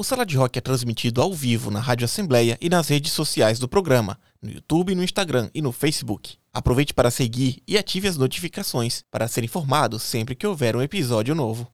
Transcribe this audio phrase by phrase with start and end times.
[0.00, 3.58] O Sala de Rock é transmitido ao vivo na Rádio Assembleia e nas redes sociais
[3.58, 6.38] do programa, no YouTube, no Instagram e no Facebook.
[6.54, 11.34] Aproveite para seguir e ative as notificações para ser informado sempre que houver um episódio
[11.34, 11.70] novo.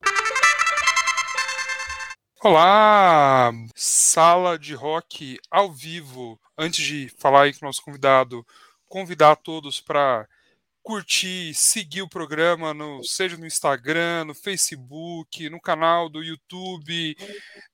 [2.42, 6.36] Olá, Sala de Rock ao vivo.
[6.58, 8.44] Antes de falar aí com o nosso convidado,
[8.88, 10.26] convidar todos para
[10.86, 17.16] curtir, seguir o programa, no, seja no Instagram, no Facebook, no canal do YouTube,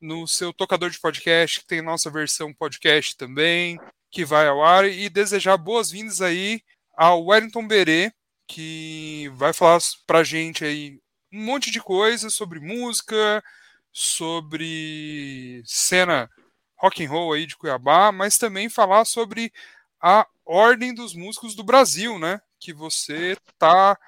[0.01, 3.79] no seu tocador de podcast, que tem nossa versão podcast também,
[4.11, 6.63] que vai ao ar, e desejar boas-vindas aí
[6.97, 8.11] ao Wellington Berê,
[8.47, 10.99] que vai falar pra gente aí
[11.31, 13.45] um monte de coisas sobre música,
[13.93, 16.31] sobre cena
[16.79, 19.53] rock and roll aí de Cuiabá, mas também falar sobre
[20.01, 22.41] a Ordem dos Músicos do Brasil, né?
[22.63, 23.99] Que você está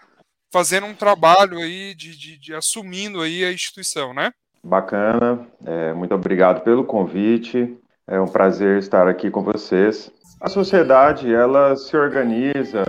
[0.52, 4.30] fazendo um trabalho aí de, de, de, assumindo aí a instituição, né?
[4.62, 10.10] Bacana, é, muito obrigado pelo convite, é um prazer estar aqui com vocês.
[10.40, 12.84] A sociedade, ela se organiza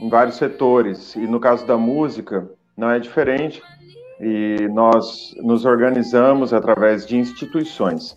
[0.00, 3.62] em vários setores, e no caso da música, não é diferente,
[4.18, 8.16] e nós nos organizamos através de instituições.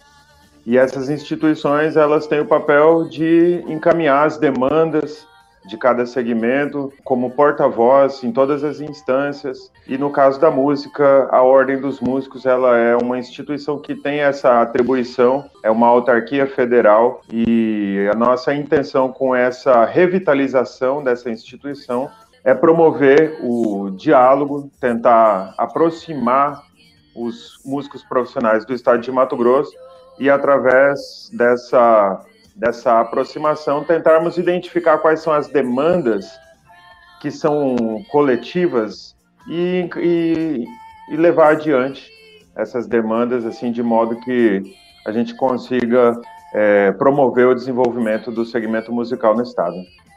[0.66, 5.28] E essas instituições, elas têm o papel de encaminhar as demandas
[5.68, 9.72] de cada segmento como porta-voz em todas as instâncias.
[9.86, 14.20] E no caso da música, a Ordem dos Músicos ela é uma instituição que tem
[14.20, 22.10] essa atribuição, é uma autarquia federal e a nossa intenção com essa revitalização dessa instituição
[22.44, 26.64] é promover o diálogo, tentar aproximar
[27.14, 29.74] os músicos profissionais do estado de Mato Grosso
[30.20, 32.24] e através dessa
[32.58, 36.26] dessa aproximação, tentarmos identificar quais são as demandas
[37.22, 39.16] que são coletivas
[39.48, 40.66] e, e,
[41.10, 42.12] e levar adiante
[42.56, 44.64] essas demandas assim de modo que
[45.06, 46.20] a gente consiga
[46.54, 49.76] é, promover o desenvolvimento do segmento musical no estado.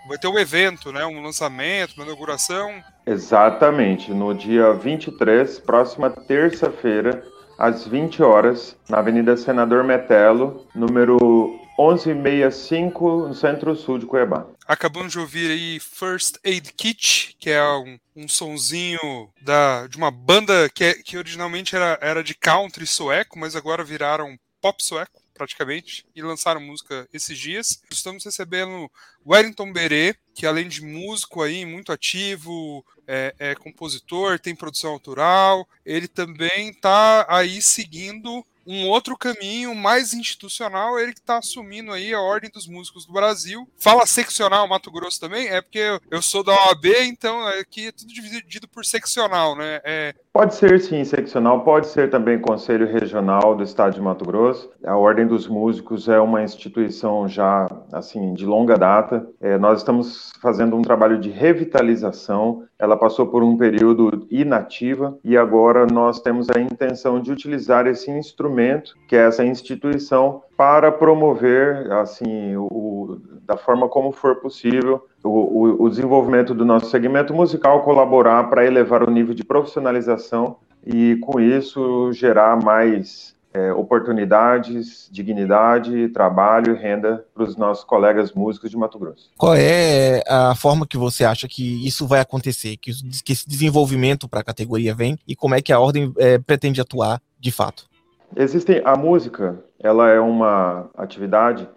[0.09, 1.05] Vai ter um evento, né?
[1.05, 2.83] um lançamento, uma inauguração.
[3.07, 7.23] Exatamente, no dia 23, próxima terça-feira,
[7.59, 11.40] às 20 horas, na Avenida Senador Metelo, número
[11.81, 14.47] 1165, no centro-sul de Cuiabá.
[14.67, 20.11] Acabamos de ouvir aí First Aid Kit, que é um, um sonzinho da, de uma
[20.11, 25.21] banda que, é, que originalmente era, era de country sueco, mas agora viraram pop sueco
[25.41, 27.81] praticamente, e lançaram música esses dias.
[27.91, 28.91] Estamos recebendo
[29.27, 35.67] Wellington Berê, que além de músico aí, muito ativo, é, é compositor, tem produção autoral,
[35.83, 42.15] ele também está aí seguindo um outro caminho mais institucional, ele que está assumindo aí
[42.15, 43.69] a Ordem dos Músicos do Brasil.
[43.77, 45.49] Fala seccional Mato Grosso também?
[45.49, 49.81] É porque eu sou da OAB, então aqui é tudo dividido por seccional, né?
[49.83, 50.15] É...
[50.33, 54.71] Pode ser sim seccional, pode ser também Conselho Regional do Estado de Mato Grosso.
[54.85, 59.27] A Ordem dos Músicos é uma instituição já assim de longa data.
[59.41, 62.63] É, nós estamos fazendo um trabalho de revitalização.
[62.79, 68.09] Ela passou por um período inativa e agora nós temos a intenção de utilizar esse
[68.09, 73.19] instrumento que é essa instituição, para promover, assim, o,
[73.51, 79.03] da forma como for possível, o, o desenvolvimento do nosso segmento musical, colaborar para elevar
[79.03, 87.25] o nível de profissionalização e, com isso, gerar mais é, oportunidades, dignidade, trabalho e renda
[87.35, 89.29] para os nossos colegas músicos de Mato Grosso.
[89.37, 92.93] Qual é a forma que você acha que isso vai acontecer, que,
[93.25, 96.81] que esse desenvolvimento para a categoria vem e como é que a ordem é, pretende
[96.81, 97.91] atuar de fato?
[98.37, 101.69] Existem a música, ela é uma atividade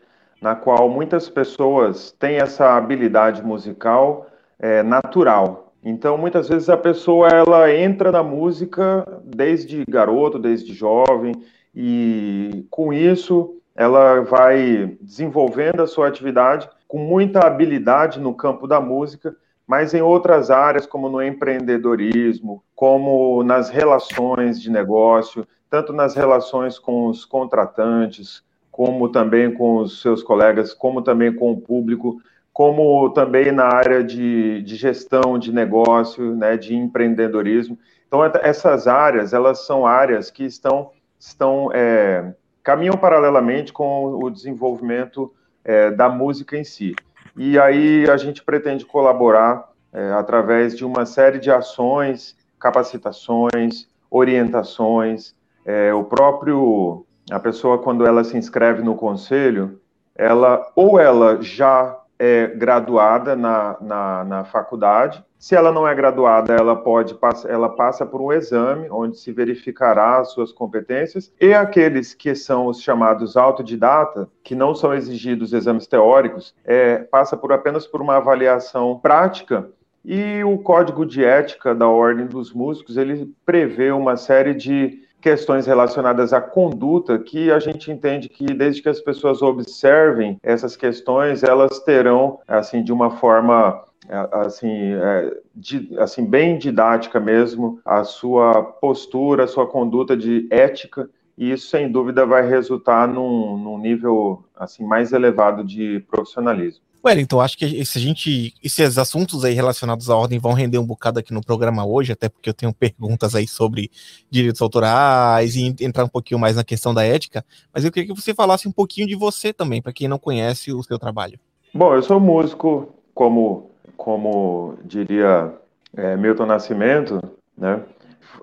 [0.44, 4.28] na qual muitas pessoas têm essa habilidade musical
[4.60, 5.74] é, natural.
[5.82, 11.34] Então, muitas vezes a pessoa ela entra na música desde garoto, desde jovem,
[11.74, 18.82] e com isso ela vai desenvolvendo a sua atividade com muita habilidade no campo da
[18.82, 19.34] música,
[19.66, 26.78] mas em outras áreas, como no empreendedorismo, como nas relações de negócio, tanto nas relações
[26.78, 28.44] com os contratantes,
[28.74, 32.20] como também com os seus colegas, como também com o público,
[32.52, 37.78] como também na área de, de gestão de negócio, né, de empreendedorismo.
[38.08, 40.90] Então, essas áreas, elas são áreas que estão,
[41.20, 42.34] estão é,
[42.64, 45.32] caminham paralelamente com o desenvolvimento
[45.64, 46.96] é, da música em si.
[47.38, 55.36] E aí a gente pretende colaborar é, através de uma série de ações, capacitações, orientações,
[55.64, 59.80] é, o próprio a pessoa quando ela se inscreve no conselho,
[60.16, 65.24] ela ou ela já é graduada na, na, na, faculdade.
[65.38, 67.18] Se ela não é graduada, ela pode
[67.50, 71.34] ela passa por um exame onde se verificará as suas competências.
[71.42, 77.36] E aqueles que são os chamados autodidata, que não são exigidos exames teóricos, é, passa
[77.36, 79.70] por apenas por uma avaliação prática.
[80.06, 85.66] E o código de ética da Ordem dos Músicos ele prevê uma série de questões
[85.66, 91.44] relacionadas à conduta que a gente entende que desde que as pessoas observem essas questões,
[91.44, 98.64] elas terão assim de uma forma é, assim, é, assim bem didática mesmo a sua
[98.64, 104.44] postura, a sua conduta de ética e isso sem dúvida vai resultar num, num nível
[104.54, 106.84] assim mais elevado de profissionalismo.
[107.06, 110.86] Wellington, acho que se a gente, esses assuntos aí relacionados à ordem vão render um
[110.86, 113.92] bocado aqui no programa hoje, até porque eu tenho perguntas aí sobre
[114.30, 118.22] direitos autorais e entrar um pouquinho mais na questão da ética, mas eu queria que
[118.22, 121.38] você falasse um pouquinho de você também, para quem não conhece o seu trabalho.
[121.74, 125.54] Bom, eu sou músico, como, como diria
[125.98, 127.20] é, Milton Nascimento,
[127.58, 127.82] né?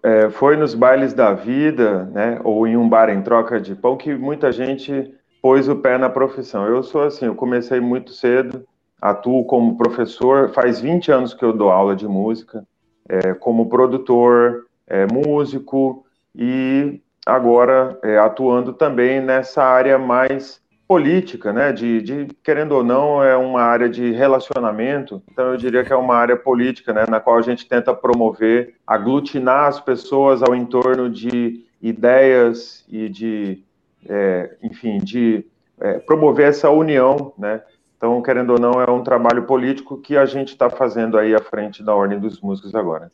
[0.02, 3.96] É, foi nos bailes da vida, né, ou em um bar em troca de pão
[3.96, 6.66] que muita gente pôs o pé na profissão.
[6.66, 8.64] Eu sou assim, eu comecei muito cedo,
[9.00, 12.66] atuo como professor, faz 20 anos que eu dou aula de música,
[13.08, 16.04] é, como produtor, é, músico
[16.34, 21.72] e agora é, atuando também nessa área mais política, né?
[21.72, 25.22] De, de, querendo ou não, é uma área de relacionamento.
[25.31, 27.04] Então eu diria que é uma área política, né?
[27.08, 33.62] Na qual a gente tenta promover, aglutinar as pessoas ao entorno de ideias e de
[34.08, 35.44] é, enfim, de
[35.81, 37.62] é, promover essa união, né?
[37.97, 41.41] Então, querendo ou não, é um trabalho político que a gente está fazendo aí à
[41.41, 43.11] frente da Ordem dos Músicos agora.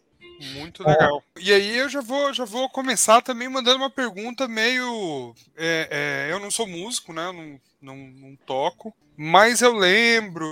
[0.54, 1.22] Muito legal.
[1.40, 5.34] E aí eu já vou, já vou começar também mandando uma pergunta meio.
[5.56, 5.88] É,
[6.28, 7.32] é, eu não sou músico, né?
[7.32, 8.94] Não, não, não, toco.
[9.16, 10.46] Mas eu lembro,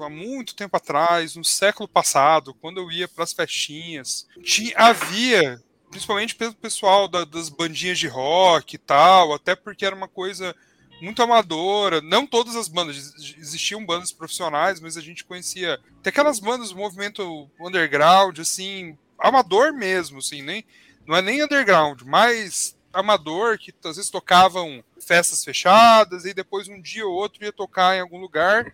[0.00, 5.60] há muito tempo atrás, no século passado, quando eu ia para as festinhas, tinha, havia
[5.96, 10.54] principalmente pelo pessoal da, das bandinhas de rock e tal, até porque era uma coisa
[11.00, 12.02] muito amadora.
[12.02, 16.76] Não todas as bandas, existiam bandas profissionais, mas a gente conhecia até aquelas bandas do
[16.76, 20.66] movimento underground, assim, amador mesmo, assim, nem,
[21.06, 26.78] não é nem underground, mas amador, que às vezes tocavam festas fechadas e depois um
[26.78, 28.70] dia ou outro ia tocar em algum lugar.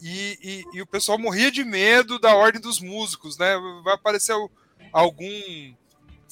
[0.00, 3.56] E, e, e o pessoal morria de medo da ordem dos músicos, né?
[3.82, 4.36] Vai aparecer
[4.92, 5.74] algum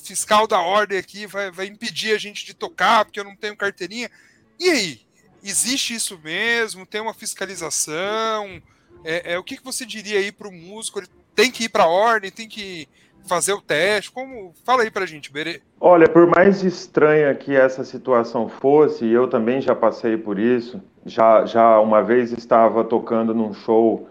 [0.03, 3.57] fiscal da ordem aqui vai, vai impedir a gente de tocar porque eu não tenho
[3.57, 4.11] carteirinha.
[4.59, 5.01] E aí?
[5.43, 6.85] Existe isso mesmo?
[6.85, 8.61] Tem uma fiscalização?
[9.05, 10.99] É, é o que, que você diria aí para o músico?
[10.99, 12.31] Ele tem que ir para a ordem?
[12.31, 12.89] Tem que
[13.27, 14.11] fazer o teste?
[14.11, 15.61] Como fala aí para a gente, Berê.
[15.81, 20.83] Olha, por mais estranha que essa situação fosse, e eu também já passei por isso.
[21.07, 24.09] Já, já uma vez estava tocando num show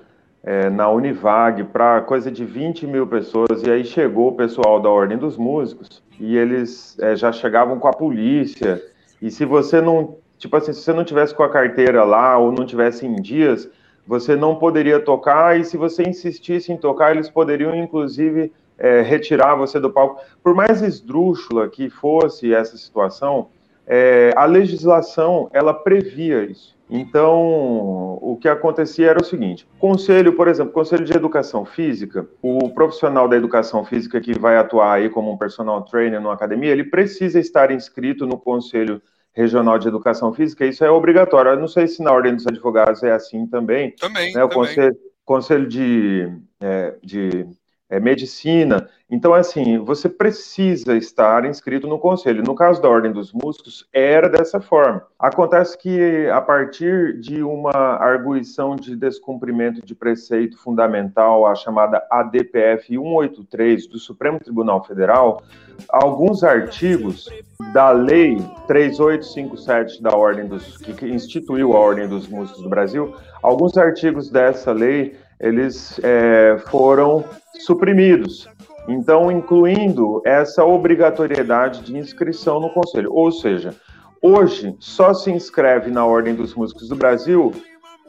[0.48, 4.90] é, na Univag para coisa de 20 mil pessoas, e aí chegou o pessoal da
[4.90, 8.82] Ordem dos Músicos, e eles é, já chegavam com a polícia,
[9.22, 12.50] e se você não, tipo assim, se você não tivesse com a carteira lá, ou
[12.54, 13.70] não tivesse em dias,
[14.08, 19.54] você não poderia tocar, e se você insistisse em tocar, eles poderiam, inclusive, é, retirar
[19.56, 20.24] você do palco.
[20.42, 23.50] Por mais esdrúxula que fosse essa situação,
[23.86, 26.77] é, a legislação, ela previa isso.
[26.90, 32.70] Então, o que acontecia era o seguinte: conselho, por exemplo, conselho de educação física, o
[32.70, 36.86] profissional da educação física que vai atuar aí como um personal trainer numa academia, ele
[36.86, 39.02] precisa estar inscrito no conselho
[39.34, 41.52] regional de educação física, isso é obrigatório.
[41.52, 43.92] Eu não sei se na ordem dos advogados é assim também.
[43.92, 44.34] Também.
[44.34, 44.44] Né?
[44.44, 44.68] O também.
[44.68, 47.48] Conselho, conselho de, é, de
[47.88, 48.90] é, medicina.
[49.10, 52.44] Então, assim, você precisa estar inscrito no conselho.
[52.44, 55.02] No caso da Ordem dos Músicos, era dessa forma.
[55.18, 62.88] Acontece que, a partir de uma arguição de descumprimento de preceito fundamental, a chamada ADPF
[62.88, 65.42] 183 do Supremo Tribunal Federal,
[65.88, 67.30] alguns artigos
[67.72, 68.38] da Lei
[68.68, 74.74] 3857 da Ordem dos que instituiu a Ordem dos Músicos do Brasil, alguns artigos dessa
[74.74, 77.24] lei eles é, foram
[77.60, 78.50] suprimidos.
[78.88, 83.12] Então, incluindo essa obrigatoriedade de inscrição no conselho.
[83.12, 83.76] Ou seja,
[84.22, 87.54] hoje só se inscreve na Ordem dos Músicos do Brasil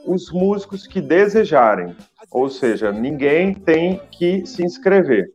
[0.06, 1.96] os músicos que desejarem.
[2.30, 5.26] Ou seja, ninguém tem que se inscrever.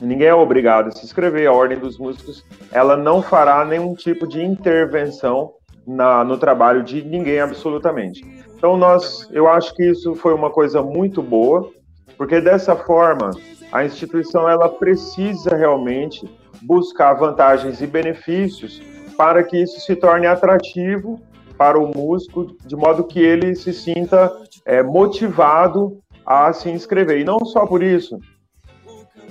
[0.00, 1.46] Ninguém é obrigado a se inscrever.
[1.48, 5.52] A Ordem dos Músicos ela não fará nenhum tipo de intervenção
[5.86, 8.24] na, no trabalho de ninguém absolutamente.
[8.56, 11.70] Então nós, eu acho que isso foi uma coisa muito boa,
[12.16, 13.30] porque dessa forma
[13.70, 16.28] a instituição ela precisa realmente
[16.62, 18.80] buscar vantagens e benefícios
[19.16, 21.20] para que isso se torne atrativo
[21.56, 24.32] para o músico, de modo que ele se sinta
[24.64, 27.20] é, motivado a se inscrever.
[27.20, 28.18] E não só por isso,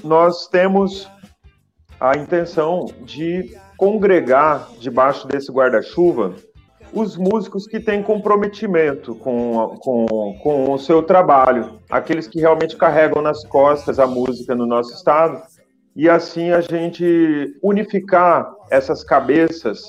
[0.03, 1.09] nós temos
[1.99, 6.33] a intenção de congregar debaixo desse guarda-chuva
[6.93, 13.21] os músicos que têm comprometimento com, com, com o seu trabalho, aqueles que realmente carregam
[13.21, 15.41] nas costas a música no nosso estado,
[15.95, 19.83] e assim a gente unificar essas cabeças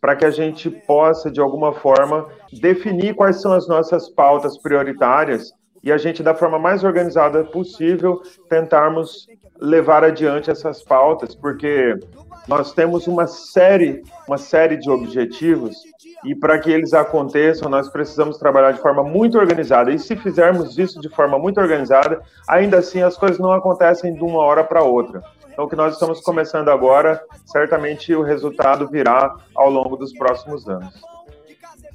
[0.00, 2.26] para que a gente possa, de alguma forma,
[2.60, 8.20] definir quais são as nossas pautas prioritárias e a gente, da forma mais organizada possível,
[8.48, 9.26] tentarmos
[9.62, 11.96] levar adiante essas pautas, porque
[12.48, 15.76] nós temos uma série, uma série de objetivos
[16.24, 19.92] e para que eles aconteçam, nós precisamos trabalhar de forma muito organizada.
[19.92, 24.22] E se fizermos isso de forma muito organizada, ainda assim as coisas não acontecem de
[24.22, 25.22] uma hora para outra.
[25.52, 30.68] Então, o que nós estamos começando agora, certamente o resultado virá ao longo dos próximos
[30.68, 30.94] anos.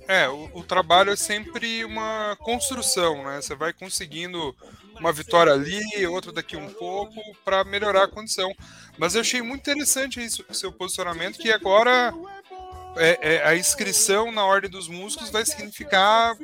[0.07, 3.41] É, o, o trabalho é sempre uma construção, né?
[3.41, 4.55] Você vai conseguindo
[5.00, 8.51] uma vitória ali, outra daqui um pouco, para melhorar a condição.
[8.98, 12.13] Mas eu achei muito interessante isso, seu posicionamento, que agora
[12.98, 16.36] é, é, a inscrição na Ordem dos Músicos vai significar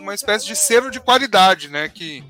[0.00, 1.88] uma espécie de selo de qualidade, né?
[1.88, 2.24] Que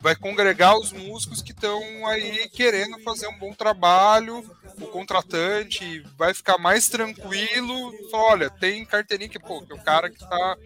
[0.00, 4.44] vai congregar os músicos que estão aí querendo fazer um bom trabalho.
[4.80, 7.92] O contratante vai ficar mais tranquilo.
[8.10, 10.56] Fala, olha, tem carteirinha que, pô, que é o cara que está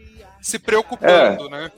[0.41, 1.73] se preocupando, é, né?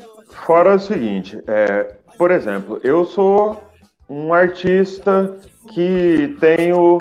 [0.44, 3.62] Fora o seguinte, é, por exemplo, eu sou
[4.08, 5.36] um artista
[5.72, 6.98] que tenho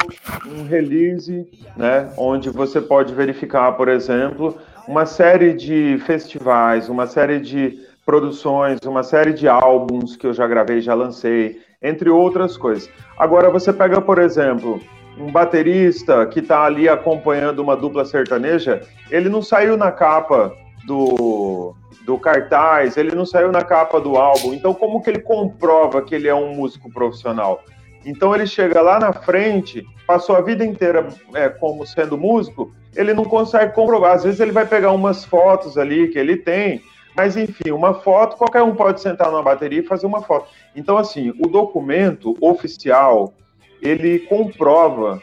[0.47, 4.57] um release, né, onde você pode verificar, por exemplo,
[4.87, 10.47] uma série de festivais, uma série de produções, uma série de álbuns que eu já
[10.47, 12.89] gravei, já lancei, entre outras coisas.
[13.17, 14.79] Agora você pega, por exemplo,
[15.17, 20.53] um baterista que está ali acompanhando uma dupla sertaneja, ele não saiu na capa
[20.85, 21.73] do,
[22.05, 24.53] do cartaz, ele não saiu na capa do álbum.
[24.53, 27.63] Então, como que ele comprova que ele é um músico profissional?
[28.05, 33.13] Então, ele chega lá na frente, passou a vida inteira é, como sendo músico, ele
[33.13, 34.13] não consegue comprovar.
[34.13, 36.81] Às vezes, ele vai pegar umas fotos ali que ele tem,
[37.17, 40.47] mas, enfim, uma foto, qualquer um pode sentar numa bateria e fazer uma foto.
[40.75, 43.33] Então, assim, o documento oficial,
[43.81, 45.19] ele comprova,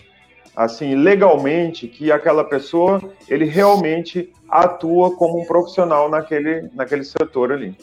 [0.55, 7.77] assim, legalmente, que aquela pessoa, ele realmente atua como um profissional naquele, naquele setor ali.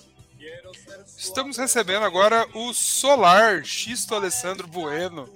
[1.18, 5.28] Estamos recebendo agora o Solar, Xisto Alessandro Bueno.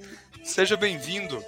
[0.43, 1.43] Seja bem-vindo.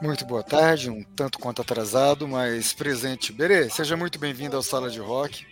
[0.00, 3.32] Muito boa tarde, um tanto quanto atrasado, mas presente.
[3.32, 5.46] Berê, seja muito bem-vindo ao Sala de Rock.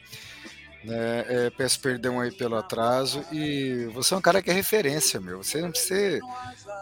[0.84, 1.24] Né?
[1.28, 3.24] É, peço perdão aí pelo atraso.
[3.32, 5.42] E você é um cara que é referência, meu.
[5.42, 6.20] Você, você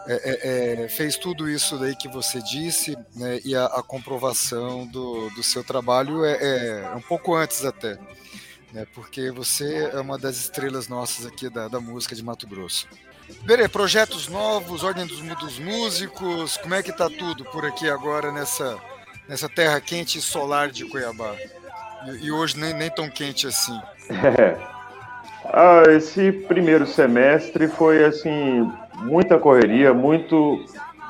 [0.07, 3.39] é, é, é, fez tudo isso daí que você disse, né?
[3.45, 7.97] E a, a comprovação do, do seu trabalho é, é, um pouco antes até.
[8.71, 8.87] Né?
[8.93, 12.87] Porque você é uma das estrelas nossas aqui da, da música de Mato Grosso.
[13.43, 18.31] Berê, projetos novos, ordem dos, dos músicos, como é que tá tudo por aqui agora
[18.31, 18.77] nessa,
[19.27, 21.35] nessa terra quente e solar de Cuiabá?
[22.21, 23.79] E, hoje nem, nem tão quente assim.
[24.09, 24.57] É.
[25.53, 30.63] Ah, esse primeiro semestre foi assim muita correria, muito,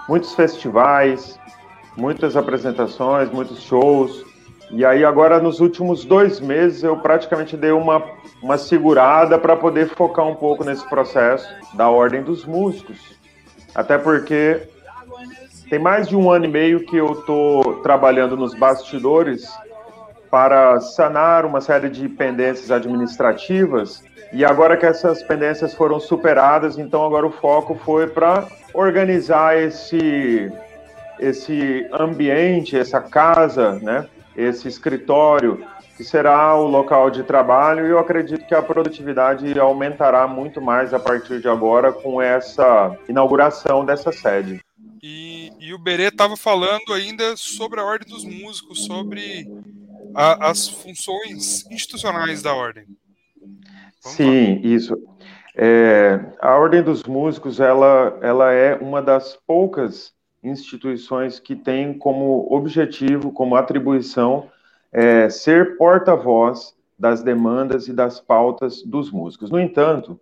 [0.08, 1.38] muitos festivais,
[1.98, 4.26] muitas apresentações, muitos shows.
[4.72, 8.02] E aí agora nos últimos dois meses eu praticamente dei uma,
[8.42, 12.98] uma segurada para poder focar um pouco nesse processo da ordem dos músicos.
[13.76, 14.62] Até porque
[15.70, 19.46] tem mais de um ano e meio que eu estou trabalhando nos bastidores
[20.32, 24.02] para sanar uma série de pendências administrativas.
[24.32, 30.50] E agora que essas pendências foram superadas, então agora o foco foi para organizar esse,
[31.20, 34.08] esse ambiente, essa casa, né?
[34.34, 40.26] esse escritório, que será o local de trabalho, e eu acredito que a produtividade aumentará
[40.28, 44.62] muito mais a partir de agora com essa inauguração dessa sede.
[45.04, 49.48] E, e o Berê estava falando ainda sobre a Ordem dos Músicos, sobre
[50.16, 52.86] a, as funções institucionais da ordem.
[54.04, 54.62] Vamos Sim, lá.
[54.64, 54.98] isso.
[55.56, 60.14] É, a Ordem dos Músicos ela, ela é uma das poucas
[60.44, 64.50] instituições que tem como objetivo, como atribuição,
[64.92, 69.50] é, ser porta-voz das demandas e das pautas dos músicos.
[69.50, 70.20] No entanto,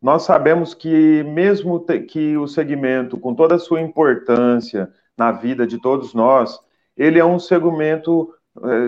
[0.00, 5.80] nós sabemos que mesmo que o segmento, com toda a sua importância na vida de
[5.80, 6.60] todos nós,
[6.96, 8.32] ele é um segmento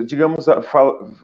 [0.07, 0.47] digamos,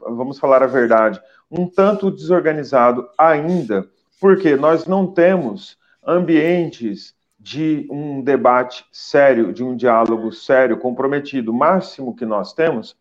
[0.01, 3.87] vamos falar a verdade, um tanto desorganizado ainda,
[4.19, 11.51] porque nós não temos ambientes de um debate sério, de um diálogo sério, comprometido.
[11.51, 12.95] O máximo que nós temos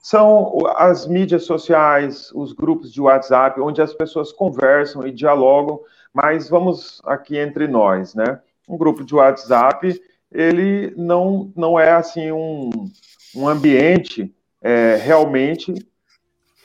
[0.00, 5.80] São as mídias sociais, os grupos de WhatsApp, onde as pessoas conversam e dialogam,
[6.12, 8.40] mas vamos aqui entre nós, né?
[8.68, 10.00] Um grupo de WhatsApp,
[10.30, 12.70] ele não, não é assim um,
[13.34, 15.74] um ambiente é, realmente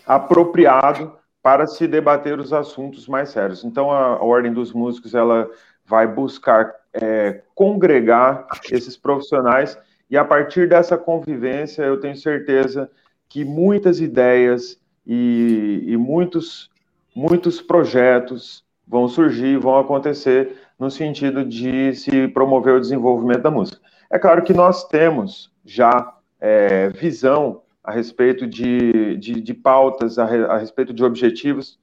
[0.05, 3.63] apropriado para se debater os assuntos mais sérios.
[3.63, 5.49] Então, a, a Ordem dos Músicos, ela
[5.85, 9.77] vai buscar é, congregar esses profissionais
[10.13, 12.87] e a partir dessa convivência, eu tenho certeza
[13.27, 16.69] que muitas ideias e, e muitos,
[17.15, 23.81] muitos projetos vão surgir, vão acontecer no sentido de se promover o desenvolvimento da música.
[24.07, 30.23] É claro que nós temos já é, visão a respeito de, de, de pautas, a,
[30.23, 31.77] a, respeito de objetivos,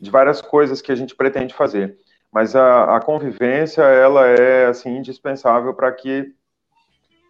[0.00, 1.96] de várias coisas que a gente pretende fazer.
[2.32, 6.34] Mas a, a convivência, ela é, assim, indispensável para que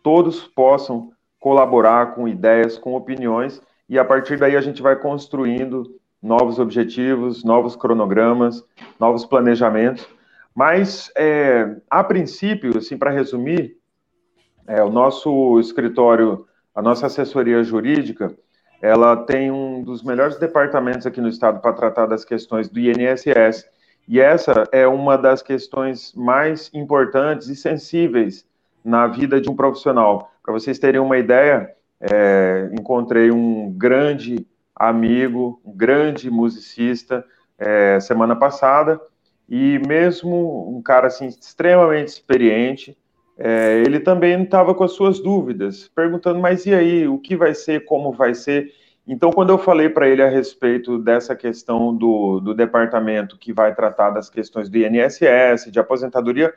[0.03, 5.99] todos possam colaborar com ideias, com opiniões, e a partir daí a gente vai construindo
[6.23, 8.63] novos objetivos, novos cronogramas,
[8.99, 10.07] novos planejamentos.
[10.55, 13.79] Mas, é, a princípio, assim, para resumir,
[14.67, 16.47] é, o nosso escritório,
[16.81, 18.35] a nossa assessoria jurídica,
[18.81, 23.67] ela tem um dos melhores departamentos aqui no estado para tratar das questões do INSS.
[24.09, 28.47] E essa é uma das questões mais importantes e sensíveis
[28.83, 30.33] na vida de um profissional.
[30.43, 31.71] Para vocês terem uma ideia,
[32.01, 37.23] é, encontrei um grande amigo, um grande musicista
[37.59, 38.99] é, semana passada
[39.47, 42.97] e mesmo um cara assim extremamente experiente,
[43.43, 47.55] é, ele também estava com as suas dúvidas, perguntando: mas e aí, o que vai
[47.55, 48.71] ser, como vai ser?
[49.07, 53.75] Então, quando eu falei para ele a respeito dessa questão do, do departamento que vai
[53.75, 56.53] tratar das questões do INSS, de aposentadoria,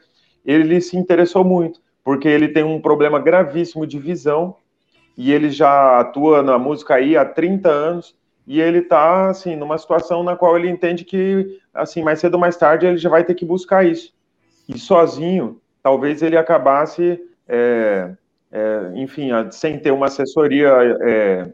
[0.46, 4.58] ele se interessou muito porque ele tem um problema gravíssimo de visão
[5.18, 9.78] e ele já atua na música aí há 30 anos e ele está assim numa
[9.78, 13.24] situação na qual ele entende que assim mais cedo ou mais tarde ele já vai
[13.24, 14.14] ter que buscar isso.
[14.68, 18.12] E sozinho talvez ele acabasse é,
[18.52, 20.72] é, enfim sem ter uma assessoria
[21.02, 21.52] é,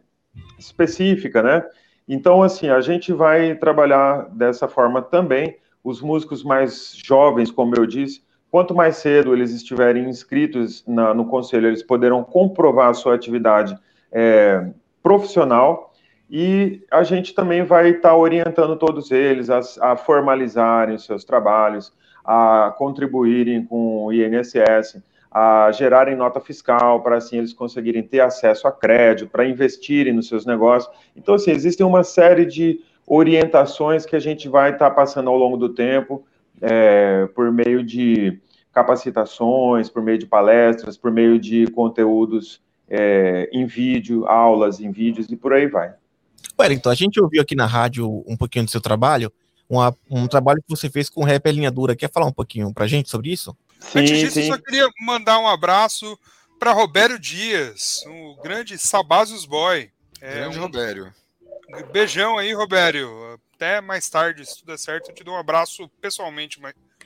[0.58, 1.66] específica né?
[2.08, 5.58] Então assim a gente vai trabalhar dessa forma também.
[5.84, 11.26] Os músicos mais jovens como eu disse Quanto mais cedo eles estiverem inscritos na, no
[11.26, 13.78] conselho, eles poderão comprovar a sua atividade
[14.12, 14.72] é,
[15.04, 15.89] profissional
[16.30, 21.92] e a gente também vai estar tá orientando todos eles a, a, formalizarem seus trabalhos,
[22.24, 28.68] a contribuírem com o INSS, a gerarem nota fiscal para assim eles conseguirem ter acesso
[28.68, 30.94] a crédito, para investirem nos seus negócios.
[31.16, 35.38] Então, assim, existem uma série de orientações que a gente vai estar tá passando ao
[35.38, 36.24] longo do tempo
[36.62, 38.40] é, por meio de
[38.72, 45.32] capacitações, por meio de palestras, por meio de conteúdos é, em vídeo, aulas em vídeos
[45.32, 45.94] e por aí vai.
[46.60, 49.32] Wellington, a gente ouviu aqui na rádio um pouquinho do seu trabalho,
[49.70, 51.96] uma, um trabalho que você fez com Rap é Linha Dura.
[51.96, 53.56] Quer falar um pouquinho pra gente sobre isso?
[53.80, 54.42] Sim, Antes disso, sim.
[54.42, 56.18] eu só queria mandar um abraço
[56.60, 59.90] para Robério Dias, o grande Sabazios Boy.
[60.20, 60.62] É grande um...
[60.64, 61.14] Robério.
[61.92, 65.90] Beijão aí, Robério até mais tarde, se tudo der certo, eu te dou um abraço
[66.00, 66.62] pessoalmente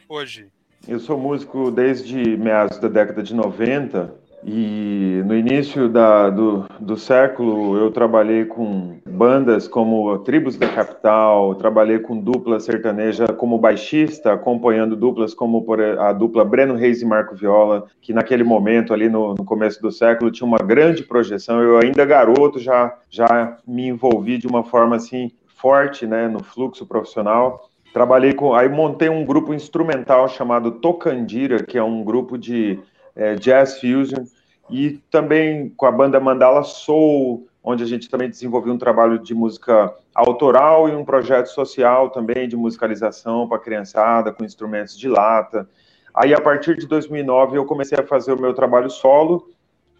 [0.08, 0.52] hoje.
[0.88, 4.14] Eu sou músico desde meados da década de 90
[4.46, 11.56] e no início da, do, do século eu trabalhei com bandas como Tribos da Capital,
[11.56, 15.66] trabalhei com dupla sertaneja como baixista, acompanhando duplas como
[16.00, 19.92] a dupla Breno Reis e Marco Viola, que naquele momento, ali no, no começo do
[19.92, 21.62] século, tinha uma grande projeção.
[21.62, 26.86] Eu ainda garoto já, já me envolvi de uma forma assim forte né, no fluxo
[26.86, 27.70] profissional.
[27.94, 28.54] Trabalhei com.
[28.54, 32.80] Aí montei um grupo instrumental chamado Tocandira, que é um grupo de
[33.16, 34.26] é, jazz fusion,
[34.70, 39.34] e também com a banda Mandala Soul, onde a gente também desenvolveu um trabalho de
[39.34, 45.70] música autoral e um projeto social também de musicalização para criançada, com instrumentos de lata.
[46.14, 49.50] Aí, a partir de 2009, eu comecei a fazer o meu trabalho solo,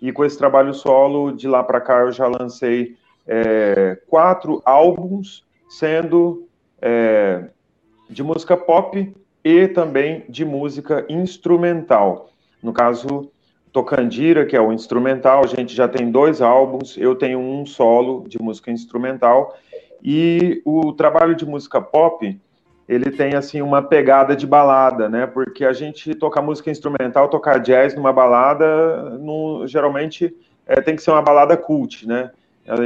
[0.02, 5.46] e com esse trabalho solo, de lá para cá, eu já lancei é, quatro álbuns
[5.70, 6.48] sendo
[6.82, 7.46] é,
[8.10, 12.33] de música pop e também de música instrumental.
[12.64, 13.30] No caso,
[13.72, 18.24] Tocandira, que é o instrumental, a gente já tem dois álbuns, eu tenho um solo
[18.28, 19.56] de música instrumental,
[20.02, 22.40] e o trabalho de música pop,
[22.88, 25.26] ele tem assim uma pegada de balada, né?
[25.26, 31.02] Porque a gente tocar música instrumental, tocar jazz numa balada, no, geralmente é, tem que
[31.02, 32.32] ser uma balada cult, né?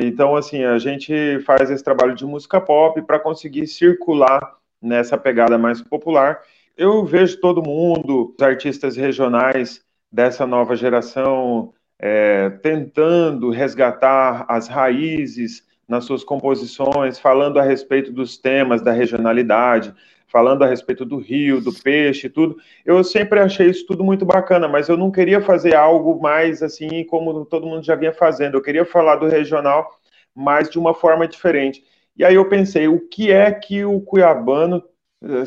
[0.04, 5.58] Então, assim, a gente faz esse trabalho de música pop para conseguir circular nessa pegada
[5.58, 6.42] mais popular.
[6.78, 15.66] Eu vejo todo mundo, os artistas regionais dessa nova geração, é, tentando resgatar as raízes
[15.88, 19.92] nas suas composições, falando a respeito dos temas da regionalidade,
[20.28, 22.58] falando a respeito do rio, do peixe, tudo.
[22.86, 27.04] Eu sempre achei isso tudo muito bacana, mas eu não queria fazer algo mais assim
[27.06, 28.56] como todo mundo já vinha fazendo.
[28.56, 29.90] Eu queria falar do regional,
[30.36, 31.84] mas de uma forma diferente.
[32.16, 34.84] E aí eu pensei, o que é que o cuiabano,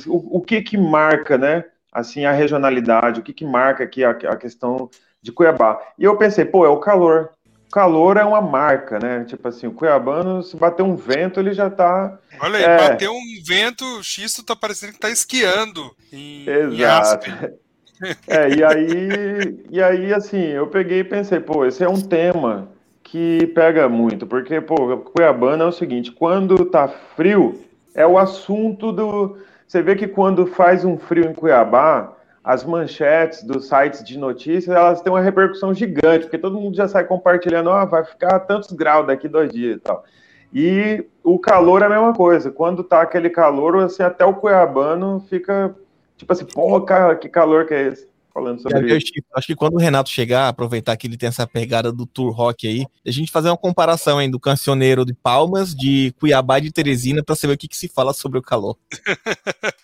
[0.07, 1.65] o, o que que marca, né?
[1.93, 4.89] Assim, a regionalidade, o que que marca aqui a, a questão
[5.21, 5.81] de Cuiabá?
[5.99, 7.31] E eu pensei, pô, é o calor
[7.71, 9.25] calor é uma marca, né?
[9.25, 12.19] Tipo assim, o Cuiabano, se bater um vento, ele já tá.
[12.41, 12.77] Olha aí, é...
[12.77, 15.95] bateu um vento, o Xisto tá parecendo que tá esquiando.
[16.13, 17.31] Em, Exato.
[17.31, 17.71] Em
[18.27, 22.69] é, e aí, e aí, assim, eu peguei e pensei, pô, esse é um tema
[23.03, 27.63] que pega muito, porque, pô, Cuiabano é o seguinte, quando tá frio,
[27.95, 29.39] é o assunto do.
[29.71, 34.75] Você vê que quando faz um frio em Cuiabá, as manchetes dos sites de notícias,
[34.75, 38.73] elas têm uma repercussão gigante, porque todo mundo já sai compartilhando, ah, vai ficar tantos
[38.73, 40.05] graus daqui dois dias e tal.
[40.53, 42.51] E o calor é a mesma coisa.
[42.51, 45.73] Quando tá aquele calor, assim, até o cuiabano fica
[46.17, 48.10] tipo assim, pô, cara, que calor que é esse?
[48.33, 49.13] Falando sobre isso.
[49.35, 52.67] Acho que quando o Renato chegar, aproveitar que ele tem essa pegada do tour rock
[52.67, 56.73] aí, a gente fazer uma comparação aí do cancioneiro de Palmas, de Cuiabá e de
[56.73, 58.77] Teresina, para saber o que, que se fala sobre o calor.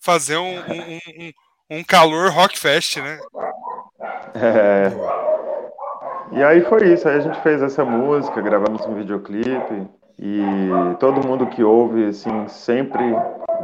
[0.00, 1.32] fazer um, um, um
[1.70, 3.20] um calor rockfest, né?
[4.34, 4.90] É.
[6.32, 10.50] E aí foi isso, aí a gente fez essa música, gravamos um videoclipe e
[10.98, 13.04] todo mundo que ouve assim sempre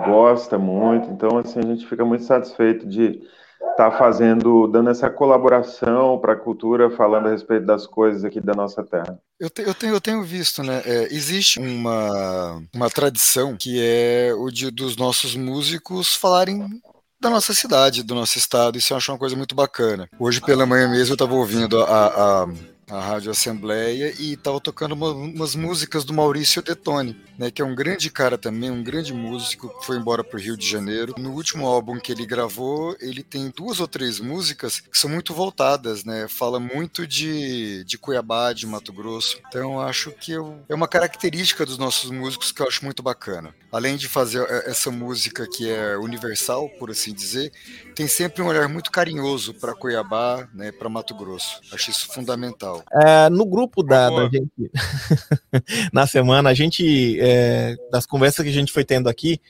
[0.04, 3.20] gosta muito, então assim a gente fica muito satisfeito de
[3.60, 8.40] estar tá fazendo, dando essa colaboração para a cultura, falando a respeito das coisas aqui
[8.40, 9.18] da nossa terra.
[9.38, 10.82] Eu, te, eu, tenho, eu tenho visto, né?
[10.84, 16.80] É, existe uma, uma tradição que é o de, dos nossos músicos falarem
[17.20, 18.78] da nossa cidade, do nosso estado.
[18.78, 20.08] Isso eu acho uma coisa muito bacana.
[20.18, 22.48] Hoje pela manhã mesmo eu estava ouvindo a, a
[22.90, 27.64] a Rádio Assembleia e estava tocando uma, umas músicas do Maurício Detone, né, que é
[27.64, 31.14] um grande cara também, um grande músico que foi embora para o Rio de Janeiro.
[31.18, 35.34] No último álbum que ele gravou, ele tem duas ou três músicas que são muito
[35.34, 39.40] voltadas, né, fala muito de, de Cuiabá, de Mato Grosso.
[39.48, 43.54] Então acho que eu, é uma característica dos nossos músicos que eu acho muito bacana.
[43.72, 47.52] Além de fazer é, essa música que é universal, por assim dizer,
[47.96, 51.60] tem sempre um olhar muito carinhoso para Cuiabá, né, para Mato Grosso.
[51.72, 52.84] Acho isso fundamental legal.
[52.92, 54.50] É, no grupo da, da gente,
[55.92, 59.40] na semana, a gente, é, das conversas que a gente foi tendo aqui,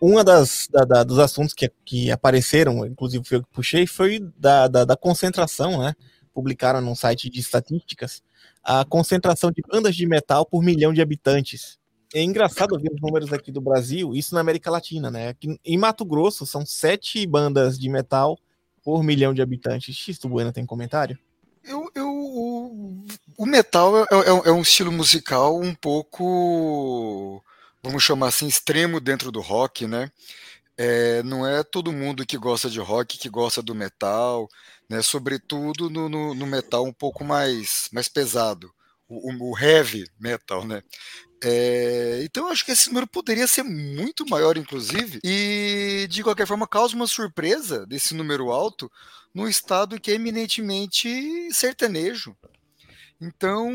[0.00, 4.20] uma das da, da, dos assuntos que, que apareceram, inclusive foi eu que puxei, foi
[4.36, 5.94] da, da, da concentração, né?
[6.34, 8.22] Publicaram num site de estatísticas
[8.64, 11.78] a concentração de bandas de metal por milhão de habitantes.
[12.14, 15.28] É engraçado ver os números aqui do Brasil, isso na América Latina, né?
[15.28, 18.38] Aqui em Mato Grosso são sete bandas de metal
[18.84, 19.96] por milhão de habitantes.
[19.96, 21.18] X Bueno tem comentário?
[21.64, 22.01] Eu, eu,
[23.42, 27.42] o, metal é, é, é, um estilo musical um pouco,
[27.82, 30.10] vamos chamar assim, extremo dentro do rock, né?
[30.76, 34.48] É, não é todo mundo que gosta de rock que gosta do metal,
[34.88, 35.02] né?
[35.02, 38.72] Sobretudo no, no, no metal um pouco mais, mais pesado,
[39.08, 40.82] o, o heavy metal, né?
[41.44, 46.68] É, então acho que esse número poderia ser muito maior, inclusive, e de qualquer forma
[46.68, 48.90] causa uma surpresa desse número alto
[49.34, 52.36] num estado que é eminentemente sertanejo.
[53.22, 53.70] Então,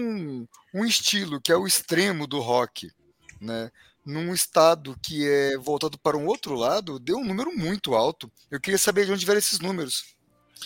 [0.73, 2.91] um estilo que é o extremo do rock,
[3.39, 3.71] né,
[4.05, 8.29] num estado que é voltado para um outro lado, deu um número muito alto.
[8.51, 10.17] Eu queria saber de onde vieram esses números.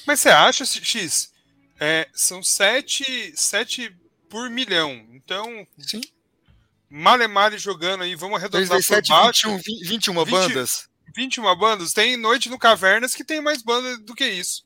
[0.08, 1.32] Mas você acha, X?
[1.80, 3.96] É, são sete, sete
[4.28, 5.06] por milhão.
[5.12, 6.02] Então, Sim.
[6.90, 9.58] male male jogando aí, vamos arredondar 3, 7, por baixo.
[9.58, 10.90] 21, 21 20, bandas.
[11.16, 11.94] 21 bandas?
[11.94, 14.66] Tem Noite no Cavernas que tem mais banda do que isso.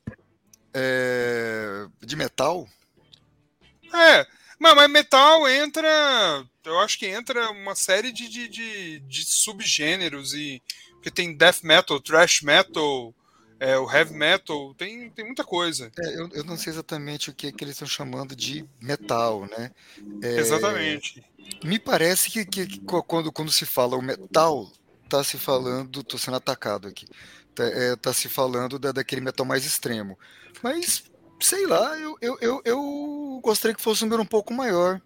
[0.72, 1.86] É...
[2.00, 2.66] De metal?
[3.92, 4.26] É,
[4.58, 6.44] mas, mas metal entra.
[6.64, 10.62] Eu acho que entra uma série de, de, de, de subgêneros e.
[10.94, 13.14] Porque tem death metal, thrash metal,
[13.58, 15.90] é, o heavy metal, tem, tem muita coisa.
[15.98, 19.70] É, eu, eu, não sei exatamente o que, que eles estão chamando de metal, né?
[20.22, 21.24] É, exatamente.
[21.64, 24.70] Me parece que, que, que, quando, quando se fala o metal,
[25.08, 27.06] tá se falando, tô sendo atacado aqui,
[27.54, 30.18] tá, é, tá se falando da, daquele metal mais extremo.
[30.62, 31.04] Mas,
[31.40, 35.00] sei lá, eu, eu, eu, eu gostaria que fosse um número um pouco maior.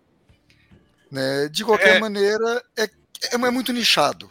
[1.11, 1.49] Né?
[1.49, 2.01] De qualquer é...
[2.01, 2.91] maneira, é, é,
[3.33, 4.31] é muito nichado.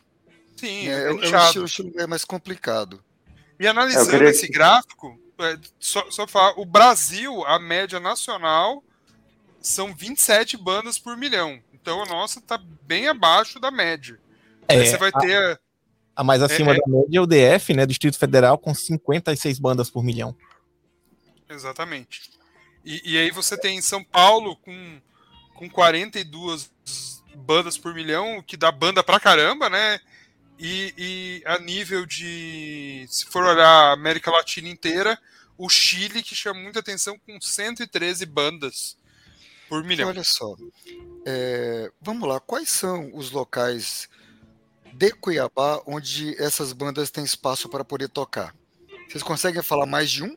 [0.55, 0.93] Sim, né?
[0.93, 1.43] é, é, nichado.
[1.43, 3.03] um estilo, estilo é mais complicado.
[3.59, 4.29] E analisando queria...
[4.29, 8.83] esse gráfico, é, só, só falar, o Brasil, a média nacional,
[9.61, 11.59] são 27 bandas por milhão.
[11.73, 14.19] Então a nossa tá bem abaixo da média.
[14.67, 15.59] É, você vai ter.
[16.15, 17.85] A, a mais acima é, da média é o DF, né?
[17.85, 20.35] Distrito Federal, com 56 bandas por milhão.
[21.49, 22.29] Exatamente.
[22.85, 25.01] E, e aí você tem São Paulo com,
[25.55, 26.71] com 42
[27.35, 29.99] bandas por milhão, que dá banda pra caramba, né?
[30.57, 33.05] E, e, a nível de.
[33.09, 35.17] Se for olhar a América Latina inteira,
[35.57, 38.97] o Chile, que chama muita atenção, com 113 bandas
[39.69, 40.09] por milhão.
[40.09, 40.55] Olha só.
[41.25, 44.09] É, vamos lá, quais são os locais
[44.93, 48.53] de Cuiabá onde essas bandas têm espaço para poder tocar?
[49.07, 50.35] Vocês conseguem falar mais de um?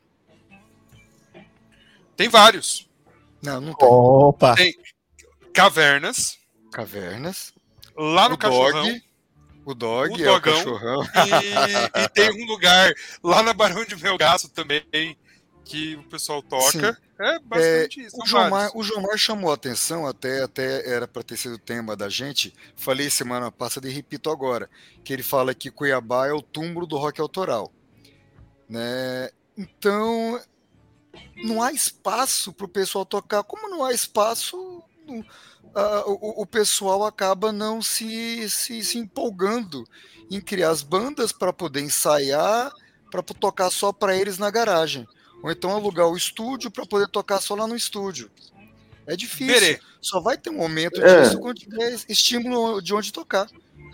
[2.15, 2.89] Tem vários.
[3.41, 3.87] Não, não tem.
[3.87, 4.55] Opa!
[4.55, 4.73] Tem
[5.53, 6.37] Cavernas.
[6.71, 7.53] Cavernas.
[7.95, 8.83] Lá no o Cachorrão.
[8.83, 9.03] Dog.
[9.65, 10.53] O Dog, O é o Dogão.
[10.55, 11.03] cachorrão.
[11.03, 12.91] E, e tem um lugar
[13.23, 14.83] lá na Barão de Melgaço também
[15.63, 16.97] que o pessoal toca.
[17.19, 18.15] É basicamente isso.
[18.15, 18.73] O são João, vários.
[18.73, 21.95] Mar, o João Mar chamou a atenção, até, até era para ter sido o tema
[21.95, 22.53] da gente.
[22.75, 24.69] Falei semana passada e repito agora,
[25.03, 27.71] que ele fala que Cuiabá é o túmulo do rock autoral.
[28.67, 29.29] Né?
[29.57, 30.41] Então,
[31.43, 33.43] não há espaço para o pessoal tocar.
[33.43, 35.23] Como não há espaço, não-
[35.75, 39.83] ah, o, o pessoal acaba não se, se, se empolgando
[40.29, 42.71] em criar as bandas para poder ensaiar,
[43.11, 45.07] para tocar só para eles na garagem.
[45.43, 48.31] Ou então alugar o estúdio para poder tocar só lá no estúdio.
[49.05, 49.47] É difícil.
[49.53, 51.21] Berê, Só vai ter um momento É.
[51.23, 53.47] disso quando tiver estímulo de onde tocar.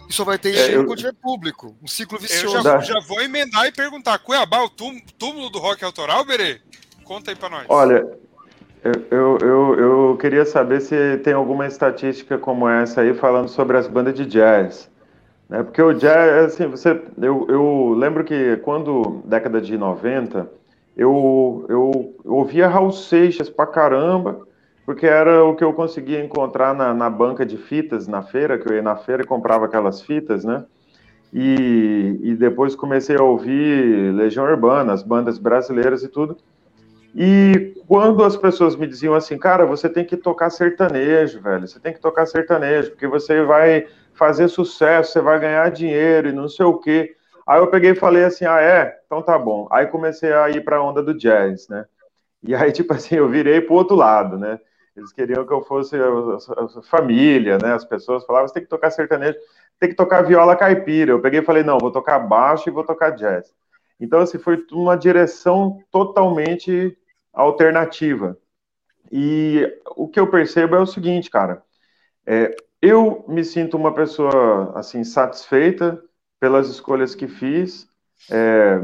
[0.08, 1.76] E só vai ter É, estímulo eu- quando tiver público.
[1.82, 2.58] Um ciclo eu vicioso.
[2.58, 2.80] já, Dá.
[2.82, 6.62] já vou emendar e perguntar: Cuiabá é o túmulo do rock autoral, Berê?
[7.10, 7.66] Conta aí pra nós.
[7.68, 8.08] Olha,
[8.84, 13.78] eu, eu, eu, eu queria saber se tem alguma estatística como essa aí falando sobre
[13.78, 14.88] as bandas de jazz.
[15.50, 15.64] Né?
[15.64, 20.52] Porque o jazz, assim, você, eu, eu lembro que quando, década de 90,
[20.96, 24.46] eu, eu, eu ouvia Raul Seixas pra caramba,
[24.86, 28.70] porque era o que eu conseguia encontrar na, na banca de fitas, na feira, que
[28.70, 30.64] eu ia na feira e comprava aquelas fitas, né?
[31.34, 36.38] E, e depois comecei a ouvir Legião Urbana, as bandas brasileiras e tudo.
[37.16, 41.80] E quando as pessoas me diziam assim, cara, você tem que tocar sertanejo, velho, você
[41.80, 46.48] tem que tocar sertanejo, porque você vai fazer sucesso, você vai ganhar dinheiro e não
[46.48, 47.16] sei o quê.
[47.48, 49.00] Aí eu peguei e falei assim, ah, é?
[49.06, 49.68] Então tá bom.
[49.72, 51.86] Aí comecei a ir para a onda do jazz, né?
[52.44, 54.60] E aí, tipo assim, eu virei pro outro lado, né?
[54.96, 57.74] Eles queriam que eu fosse a, família, né?
[57.74, 59.38] As pessoas falavam, você tem que tocar sertanejo,
[59.80, 61.12] tem que tocar viola caipira.
[61.12, 63.52] Eu peguei e falei, não, vou tocar baixo e vou tocar jazz.
[64.00, 66.98] Então, assim, foi uma direção totalmente
[67.34, 68.38] alternativa.
[69.12, 69.66] E
[69.96, 71.64] o que eu percebo é o seguinte, cara,
[72.26, 76.02] é, eu me sinto uma pessoa, assim, satisfeita
[76.40, 77.88] pelas escolhas que fiz,
[78.32, 78.82] é,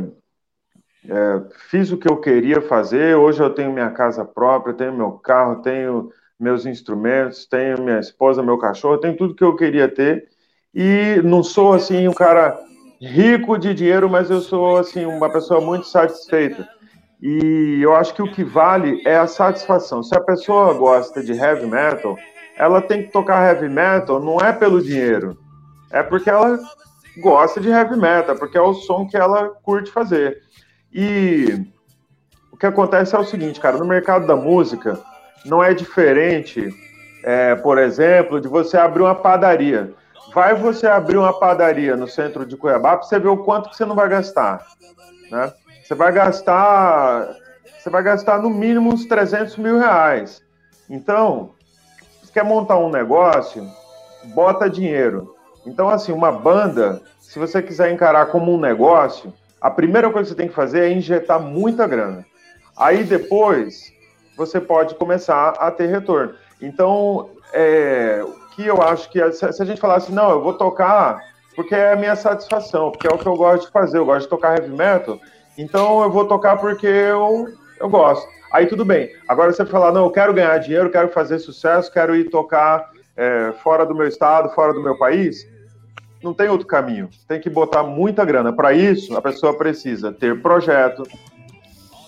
[1.07, 5.11] é, fiz o que eu queria fazer, hoje eu tenho minha casa própria, tenho meu
[5.11, 10.27] carro, tenho meus instrumentos, tenho minha esposa, meu cachorro, tenho tudo que eu queria ter,
[10.73, 12.59] e não sou, assim, um cara
[12.99, 16.67] rico de dinheiro, mas eu sou, assim, uma pessoa muito satisfeita.
[17.21, 20.03] E eu acho que o que vale é a satisfação.
[20.03, 22.17] Se a pessoa gosta de heavy metal,
[22.57, 25.37] ela tem que tocar heavy metal não é pelo dinheiro,
[25.91, 26.59] é porque ela
[27.17, 30.41] gosta de heavy metal, porque é o som que ela curte fazer.
[30.93, 31.65] E
[32.51, 34.99] o que acontece é o seguinte, cara, no mercado da música
[35.45, 36.69] não é diferente,
[37.23, 39.93] é, por exemplo, de você abrir uma padaria.
[40.33, 43.77] Vai você abrir uma padaria no centro de Cuiabá para você ver o quanto que
[43.77, 44.65] você não vai gastar,
[45.31, 45.53] né?
[45.85, 47.35] Você vai gastar,
[47.77, 50.41] você vai gastar no mínimo uns 300 mil reais.
[50.89, 51.51] Então,
[52.23, 53.69] você quer montar um negócio,
[54.33, 55.35] bota dinheiro.
[55.63, 60.35] Então, assim, uma banda, se você quiser encarar como um negócio, a primeira coisa que
[60.35, 62.25] você tem que fazer é injetar muita grana.
[62.75, 63.93] Aí depois
[64.35, 66.33] você pode começar a ter retorno.
[66.59, 71.21] Então, é, que eu acho que se a gente falasse, não, eu vou tocar
[71.55, 74.23] porque é a minha satisfação, porque é o que eu gosto de fazer, eu gosto
[74.23, 75.19] de tocar heavy metal,
[75.57, 78.27] então eu vou tocar porque eu, eu gosto.
[78.51, 79.09] Aí tudo bem.
[79.27, 83.53] Agora você falar, não, eu quero ganhar dinheiro, quero fazer sucesso, quero ir tocar é,
[83.63, 85.47] fora do meu estado, fora do meu país,
[86.23, 87.09] não tem outro caminho.
[87.27, 88.51] Tem que botar muita grana.
[88.51, 91.03] Para isso, a pessoa precisa ter projeto.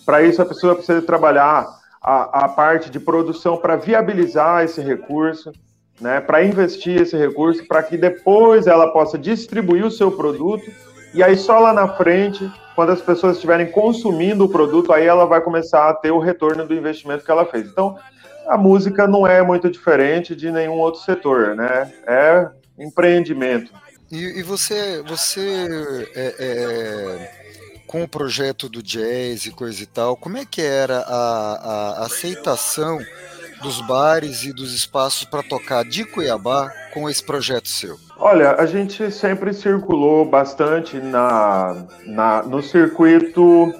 [0.05, 1.67] Para isso, a pessoa precisa trabalhar
[2.01, 5.51] a, a parte de produção para viabilizar esse recurso,
[5.99, 6.21] né?
[6.21, 10.65] Para investir esse recurso, para que depois ela possa distribuir o seu produto
[11.13, 15.25] e aí só lá na frente, quando as pessoas estiverem consumindo o produto, aí ela
[15.25, 17.65] vai começar a ter o retorno do investimento que ela fez.
[17.65, 17.97] Então,
[18.47, 21.91] a música não é muito diferente de nenhum outro setor, né?
[22.05, 23.71] É empreendimento.
[24.11, 25.67] E, e você, você
[26.13, 27.31] é, é,
[27.87, 32.05] com o projeto do jazz e coisa e tal, como é que era a, a
[32.05, 32.99] aceitação
[33.59, 37.97] dos bares e dos espaços para tocar de Cuiabá com esse projeto seu?
[38.29, 43.73] Olha, a gente sempre circulou bastante na, na, no circuito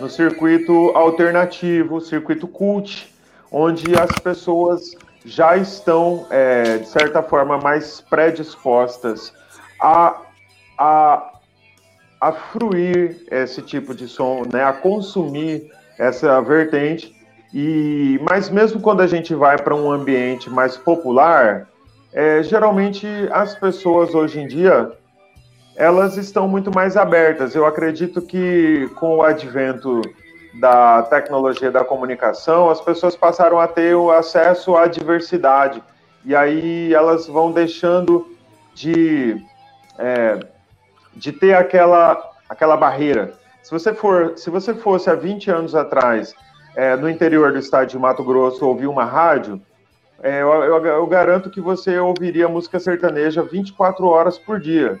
[0.00, 3.14] no circuito alternativo, circuito cult,
[3.52, 4.96] onde as pessoas
[5.26, 9.30] já estão, é, de certa forma, mais predispostas
[9.78, 10.22] a,
[10.78, 11.30] a,
[12.18, 17.14] a fruir esse tipo de som, né, a consumir essa vertente.
[17.52, 21.68] E, mas mesmo quando a gente vai para um ambiente mais popular,
[22.12, 24.92] é, geralmente as pessoas hoje em dia
[25.76, 27.54] elas estão muito mais abertas.
[27.54, 30.02] Eu acredito que com o advento
[30.58, 35.82] da tecnologia da comunicação, as pessoas passaram a ter o acesso à diversidade
[36.24, 38.26] e aí elas vão deixando
[38.74, 39.42] de,
[39.98, 40.40] é,
[41.14, 43.32] de ter aquela, aquela barreira.
[43.62, 46.34] Se você, for, se você fosse há 20 anos atrás
[46.74, 49.60] é, no interior do estado de Mato Grosso ouvir uma rádio,
[50.22, 55.00] é, eu, eu, eu garanto que você ouviria música sertaneja 24 horas por dia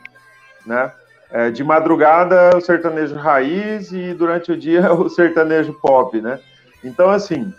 [0.64, 0.92] né?
[1.30, 6.40] É, de madrugada o sertanejo raiz e durante o dia o sertanejo pop, né?
[6.82, 7.52] Então, assim,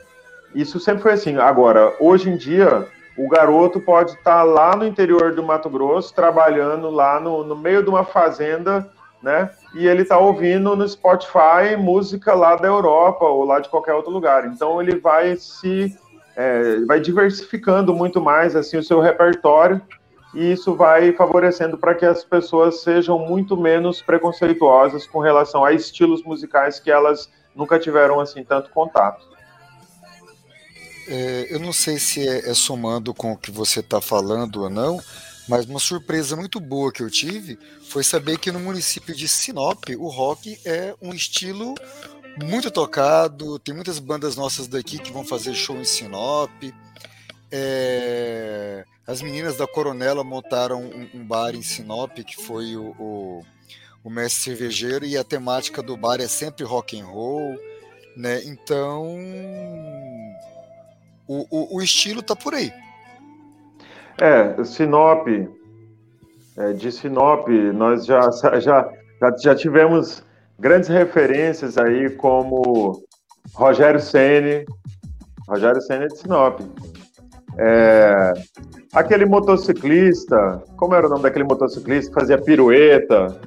[0.54, 1.38] isso sempre foi assim.
[1.38, 6.14] Agora, hoje em dia, o garoto pode estar tá lá no interior do Mato Grosso,
[6.14, 8.90] trabalhando lá no, no meio de uma fazenda,
[9.22, 9.50] né?
[9.74, 14.12] E ele está ouvindo no Spotify música lá da Europa ou lá de qualquer outro
[14.12, 14.46] lugar.
[14.46, 15.96] Então, ele vai se
[16.36, 19.82] é, vai diversificando muito mais assim o seu repertório
[20.34, 25.74] e isso vai favorecendo para que as pessoas sejam muito menos preconceituosas com relação a
[25.74, 29.30] estilos musicais que elas nunca tiveram assim tanto contato.
[31.08, 34.70] É, eu não sei se é, é, somando com o que você está falando ou
[34.70, 35.02] não,
[35.50, 39.84] mas uma surpresa muito boa que eu tive foi saber que no município de Sinop
[39.98, 41.76] o rock é um estilo
[42.38, 43.60] muito tocado.
[43.60, 46.52] Tem muitas bandas nossas daqui que vão fazer show em Sinop.
[47.52, 53.46] É, as meninas da Coronela montaram um, um, bar em Sinop, que foi o, o,
[54.04, 57.58] o, mestre cervejeiro, e a temática do bar é sempre rock and roll,
[58.16, 58.42] né?
[58.46, 59.18] Então
[61.28, 62.72] o, o, o estilo tá por aí.
[64.18, 65.28] É, Sinop,
[66.58, 70.24] é, de Sinop, nós já, já, já, já tivemos
[70.62, 73.04] grandes referências aí como
[73.54, 74.64] Rogério Ceni,
[75.50, 76.62] Rogério Ceni é de Sinop.
[77.58, 78.34] É,
[78.94, 83.42] aquele motociclista, como era o nome daquele motociclista que fazia pirueta?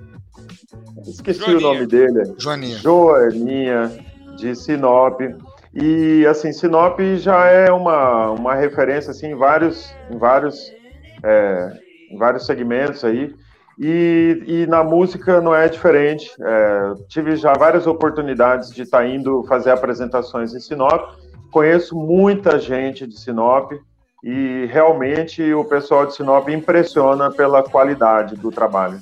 [1.07, 1.59] Esqueci Joaninha.
[1.59, 2.35] o nome dele.
[2.37, 2.79] Joaninha.
[2.79, 3.92] Joaninha,
[4.37, 5.20] de Sinop.
[5.72, 10.72] E assim, Sinop já é uma, uma referência assim, em vários, em vários,
[11.22, 11.72] é,
[12.11, 13.33] em vários segmentos aí.
[13.79, 16.31] E, e, na música não é diferente.
[16.41, 21.17] É, tive já várias oportunidades de estar tá indo fazer apresentações em Sinop.
[21.51, 23.73] Conheço muita gente de Sinop
[24.23, 29.01] e realmente o pessoal de Sinop impressiona pela qualidade do trabalho.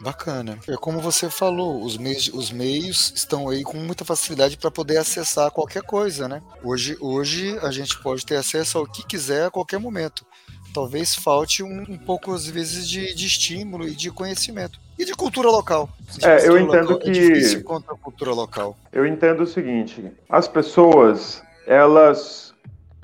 [0.00, 0.58] Bacana.
[0.68, 4.96] É como você falou, os meios, os meios estão aí com muita facilidade para poder
[4.96, 6.40] acessar qualquer coisa, né?
[6.62, 10.24] Hoje, hoje a gente pode ter acesso ao que quiser a qualquer momento.
[10.72, 14.78] Talvez falte um, um pouco, às vezes, de, de, estímulo e de conhecimento.
[14.98, 15.88] E de cultura local.
[16.22, 17.10] É, eu entendo local, é que.
[17.10, 18.76] É difícil contra a cultura local.
[18.92, 22.48] Eu entendo o seguinte: as pessoas, elas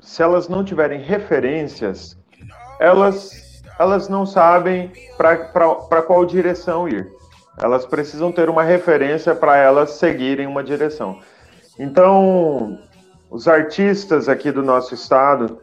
[0.05, 2.15] se elas não tiverem referências,
[2.79, 7.11] elas, elas não sabem para qual direção ir.
[7.57, 11.19] Elas precisam ter uma referência para elas seguirem uma direção.
[11.79, 12.79] Então,
[13.29, 15.59] os artistas aqui do nosso estado,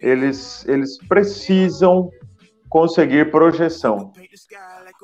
[0.00, 2.10] eles, eles precisam
[2.68, 4.12] conseguir projeção.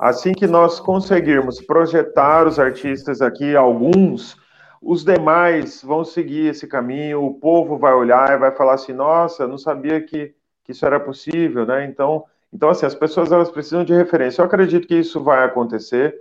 [0.01, 4.37] Assim que nós conseguirmos projetar os artistas aqui, alguns
[4.81, 9.47] os demais vão seguir esse caminho, o povo vai olhar e vai falar assim, nossa,
[9.47, 11.85] não sabia que, que isso era possível, né?
[11.87, 14.41] Então, então, assim, as pessoas elas precisam de referência.
[14.41, 16.15] Eu acredito que isso vai acontecer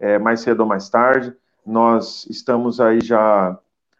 [0.00, 1.32] é, mais cedo ou mais tarde.
[1.64, 3.58] Nós estamos aí já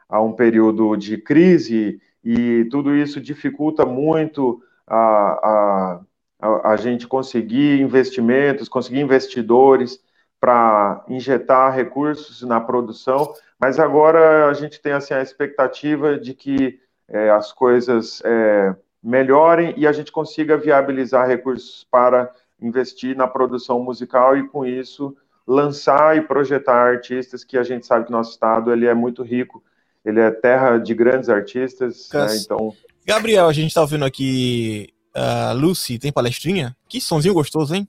[0.08, 6.00] há um período de crise e tudo isso dificulta muito a,
[6.40, 10.02] a, a gente conseguir investimentos, conseguir investidores
[10.40, 16.80] para injetar recursos na produção, mas agora a gente tem assim, a expectativa de que
[17.08, 23.80] é, as coisas é, melhorem e a gente consiga viabilizar recursos para investir na produção
[23.80, 28.72] musical e, com isso, lançar e projetar artistas que a gente sabe que nosso estado
[28.72, 29.62] ele é muito rico,
[30.06, 32.74] ele é terra de grandes artistas, né, então...
[33.04, 36.76] Gabriel, a gente está ouvindo aqui uh, Lucy, tem palestrinha?
[36.88, 37.88] Que sonzinho gostoso, hein?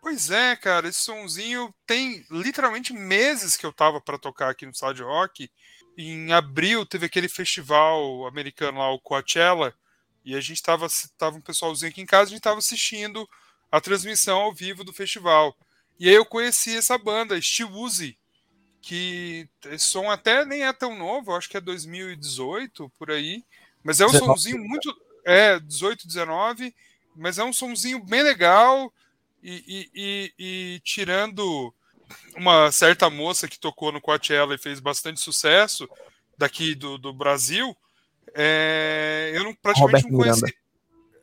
[0.00, 4.74] Pois é, cara, esse sonzinho tem literalmente meses que eu tava para tocar aqui no
[4.74, 5.50] Stade Rock.
[5.96, 9.74] Em abril teve aquele festival americano lá, o Coachella,
[10.24, 10.86] e a gente tava,
[11.18, 13.28] tava um pessoalzinho aqui em casa, a gente tava assistindo
[13.70, 15.54] a transmissão ao vivo do festival.
[15.98, 18.16] E aí eu conheci essa banda, Steel Uzi,
[18.80, 23.44] que esse som até nem é tão novo, acho que é 2018 por aí,
[23.82, 24.26] mas é um 19.
[24.26, 24.94] somzinho muito.
[25.24, 26.74] É, 18, 19,
[27.14, 28.92] mas é um somzinho bem legal
[29.42, 31.74] e, e, e, e tirando
[32.34, 35.88] uma certa moça que tocou no Coachella e fez bastante sucesso
[36.38, 37.76] daqui do, do Brasil,
[38.34, 40.40] é, eu não, praticamente Roberto não conheci.
[40.42, 40.60] Miranda.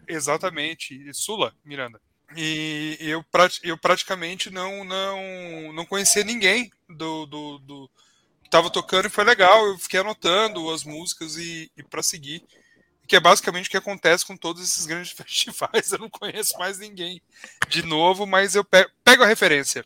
[0.08, 2.00] Exatamente, Sula Miranda.
[2.36, 3.24] E eu,
[3.64, 7.90] eu praticamente não, não, não conhecia ninguém do, do, do
[8.42, 9.66] que estava tocando e foi legal.
[9.66, 12.44] Eu fiquei anotando as músicas e, e para seguir.
[13.08, 15.92] Que é basicamente o que acontece com todos esses grandes festivais.
[15.92, 17.22] Eu não conheço mais ninguém
[17.70, 19.86] de novo, mas eu pego, pego a referência.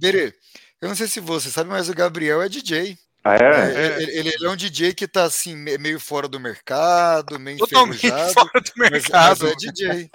[0.00, 0.34] Berê,
[0.80, 2.98] eu não sei se você sabe, mas o Gabriel é DJ.
[3.22, 3.38] Ah, é?
[3.38, 8.08] é ele, ele, é um DJ que tá assim, meio fora do mercado, meio Totalmente
[8.08, 9.44] fora do mercado.
[9.44, 10.10] Mas, mas é DJ.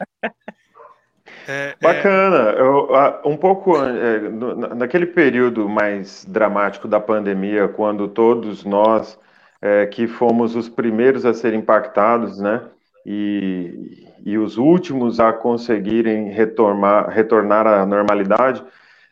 [1.47, 2.51] É, é, Bacana.
[2.51, 2.89] Eu,
[3.25, 4.29] um pouco é,
[4.75, 9.17] naquele período mais dramático da pandemia, quando todos nós
[9.61, 12.61] é, que fomos os primeiros a ser impactados, né?
[13.05, 18.63] E, e os últimos a conseguirem retornar, retornar à normalidade,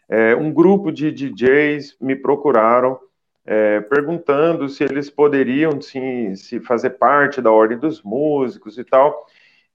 [0.10, 3.00] é, um grupo de DJs me procuraram
[3.46, 9.26] é, perguntando se eles poderiam sim, se fazer parte da ordem dos músicos e tal.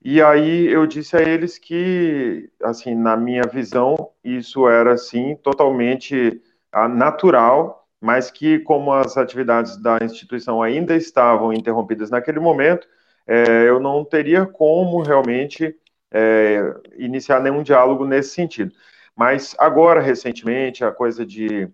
[0.03, 6.41] E aí eu disse a eles que, assim, na minha visão, isso era, assim, totalmente
[6.73, 12.89] ah, natural, mas que como as atividades da instituição ainda estavam interrompidas naquele momento,
[13.27, 15.77] é, eu não teria como realmente
[16.11, 18.73] é, iniciar nenhum diálogo nesse sentido.
[19.15, 21.69] Mas agora, recentemente, a coisa de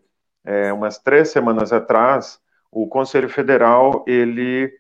[0.45, 4.73] é, umas três semanas atrás, o Conselho Federal, ele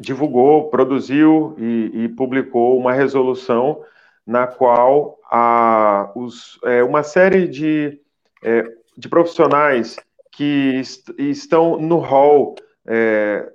[0.00, 3.82] divulgou, produziu e, e publicou uma resolução
[4.26, 8.00] na qual a, os, é, uma série de,
[8.42, 8.64] é,
[8.96, 9.96] de profissionais
[10.32, 13.50] que est estão no hall é,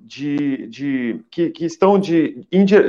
[0.00, 2.46] de, de que, que, estão de,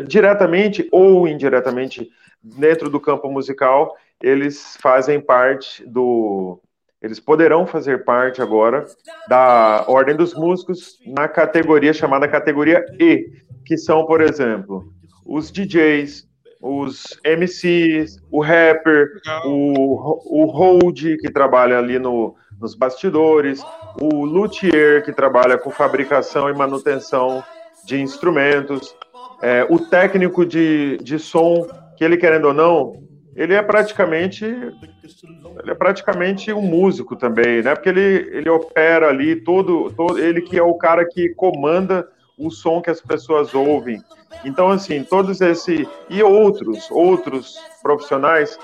[0.08, 2.10] diretamente ou indiretamente
[2.42, 6.60] dentro do campo musical, eles fazem parte do,
[7.06, 8.84] eles poderão fazer parte agora
[9.30, 13.30] da Ordem dos Músicos na categoria chamada categoria E,
[13.64, 14.92] que são, por exemplo,
[15.24, 16.28] os DJs,
[16.60, 23.64] os MCs, o rapper, o, o hold, que trabalha ali no, nos bastidores,
[24.02, 27.44] o luthier, que trabalha com fabricação e manutenção
[27.86, 28.96] de instrumentos,
[29.44, 32.94] é, o técnico de, de som, que ele, querendo ou não,
[33.36, 37.76] ele é praticamente ele é praticamente um músico também, né?
[37.76, 42.08] Porque ele, ele opera ali todo, todo ele que é o cara que comanda
[42.38, 44.02] o som que as pessoas ouvem.
[44.44, 48.58] Então assim, todos esse e outros outros profissionais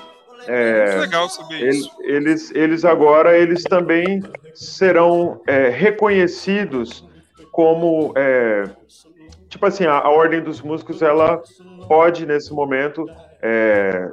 [0.47, 1.97] é, legal saber eles, isso.
[2.01, 7.05] Eles, eles agora eles também serão é, reconhecidos
[7.51, 8.63] como é,
[9.49, 11.41] tipo assim a, a, ordem dos músicos ela
[11.87, 13.05] pode nesse momento
[13.41, 14.09] é,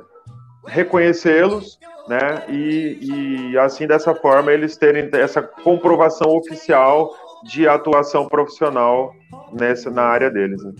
[0.69, 2.45] reconhecê-los, né?
[2.49, 7.15] E, e assim dessa forma eles terem essa comprovação oficial
[7.45, 9.15] de atuação profissional
[9.53, 10.63] nessa na área deles.
[10.63, 10.73] Né?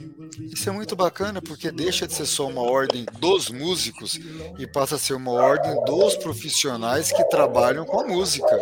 [0.53, 4.19] Isso é muito bacana porque deixa de ser só uma ordem dos músicos
[4.59, 8.59] e passa a ser uma ordem dos profissionais que trabalham com a música.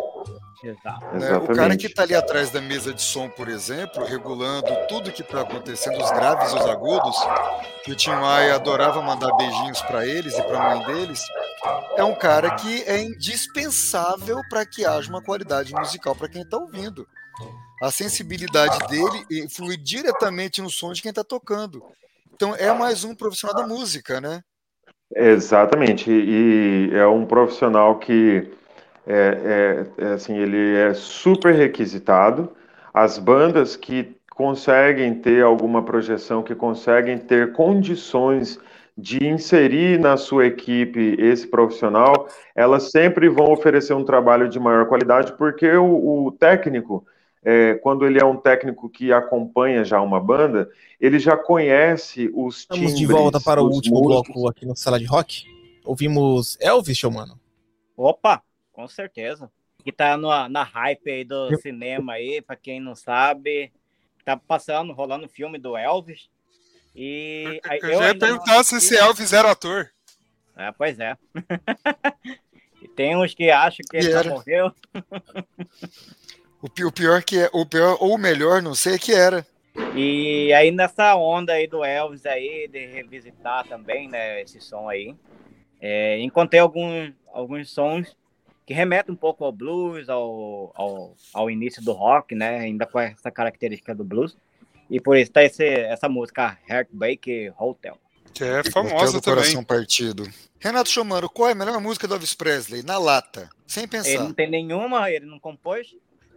[0.63, 1.37] Né?
[1.37, 5.21] O cara que está ali atrás da mesa de som, por exemplo, regulando tudo que
[5.21, 7.15] está acontecendo, os graves e os agudos,
[7.83, 11.21] que o Tim Maia adorava mandar beijinhos para eles e para a mãe deles,
[11.95, 16.57] é um cara que é indispensável para que haja uma qualidade musical para quem está
[16.57, 17.07] ouvindo.
[17.81, 21.83] A sensibilidade dele influi diretamente no som de quem está tocando.
[22.33, 24.41] Então é mais um profissional da música, né?
[25.15, 26.09] Exatamente.
[26.09, 28.51] E é um profissional que
[29.07, 32.51] é, é, é, assim, ele é super requisitado.
[32.93, 38.59] As bandas que conseguem ter alguma projeção, que conseguem ter condições
[38.97, 44.87] de inserir na sua equipe esse profissional, elas sempre vão oferecer um trabalho de maior
[44.87, 47.05] qualidade, porque o, o técnico,
[47.43, 50.67] é, quando ele é um técnico que acompanha já uma banda,
[50.99, 54.33] ele já conhece os Estamos timbres, de volta para o último músicos.
[54.33, 55.43] bloco aqui no Sala de Rock.
[55.85, 57.39] Ouvimos Elvis, show mano.
[57.95, 58.41] Opa,
[58.77, 59.51] com certeza.
[59.83, 61.57] Que tá no, na hype aí do eu...
[61.57, 63.73] cinema aí, para quem não sabe,
[64.23, 66.29] tá passando, rolando o filme do Elvis.
[66.95, 69.89] E eu, eu já ia perguntar se esse Elvis era ator.
[70.55, 71.17] É, pois é.
[72.83, 74.71] e tem uns que acham que ele já morreu.
[76.61, 79.45] o pior que é, o pior ou o melhor, não sei que era.
[79.95, 85.15] E aí nessa onda aí do Elvis aí de revisitar também, né, esse som aí,
[85.81, 88.15] é, encontrei alguns alguns sons
[88.67, 92.59] que remete um pouco ao blues, ao, ao, ao início do rock, né?
[92.59, 94.37] Ainda com essa característica do blues.
[94.89, 97.97] E por isso tá esse, essa música Heartbreak Hotel.
[98.33, 99.39] Que é Hotel famosa do também.
[99.41, 100.29] coração partido.
[100.59, 102.83] Renato Chomano, qual é a melhor música do Elvis Presley?
[102.83, 104.19] Na lata, sem Ele pensar.
[104.23, 105.95] não tem nenhuma, ele não compôs.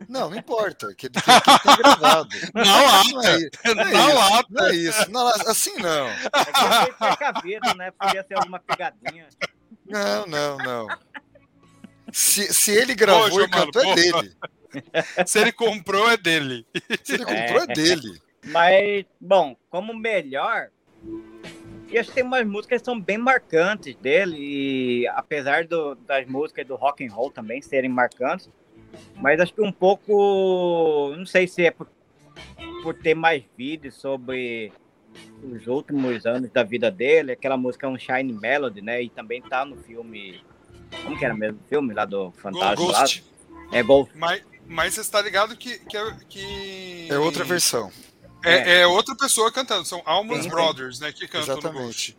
[0.09, 0.95] Não, não importa.
[0.95, 2.29] Que, que, que ele tem gravado.
[2.55, 3.31] Na Não lata.
[3.31, 4.47] é, i- não é Na isso, lata.
[4.51, 5.11] Não é isso.
[5.11, 6.09] Na lata, assim não.
[6.09, 6.15] É
[6.45, 7.91] que ele foi cavido, né?
[7.91, 9.27] Podia ser alguma pegadinha.
[9.87, 10.89] Não, não, não.
[12.13, 14.37] Se, se ele gravou Ô, e cantou, é Giovano, dele.
[15.27, 16.65] Se ele comprou, é dele.
[17.03, 18.21] Se ele comprou, é dele.
[18.47, 20.71] Mas, bom, como melhor,
[21.89, 26.25] e acho que tem umas músicas que são bem marcantes dele, e apesar do- das
[26.27, 28.49] músicas do rock and roll também serem marcantes,
[29.17, 31.89] mas acho que um pouco, não sei se é por,
[32.83, 34.73] por ter mais vídeos sobre
[35.43, 39.03] os últimos anos da vida dele, aquela música é um Shine Melody, né?
[39.03, 40.41] E também tá no filme,
[41.03, 42.75] como que era mesmo o filme lá do Fantasma lá?
[43.01, 43.25] Ghost.
[43.73, 44.13] É Ghost.
[44.17, 47.07] Mas, mas você está ligado que, que, é- que.
[47.11, 47.91] É outra versão.
[48.45, 49.85] É, é outra pessoa cantando.
[49.85, 50.49] São Almas Sim, sim.
[50.51, 51.13] Brothers, né?
[51.13, 51.83] Que cantam no Exatamente.
[51.85, 52.17] Ghost.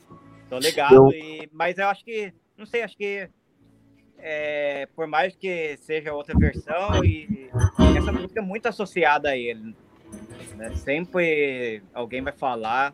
[0.50, 3.30] Tô ligado, e, mas eu acho que, não sei, acho que
[4.18, 7.50] é, por mais que seja outra versão, e
[7.98, 9.74] essa música é muito associada a ele.
[10.56, 10.76] né?
[10.76, 12.94] Sempre alguém vai falar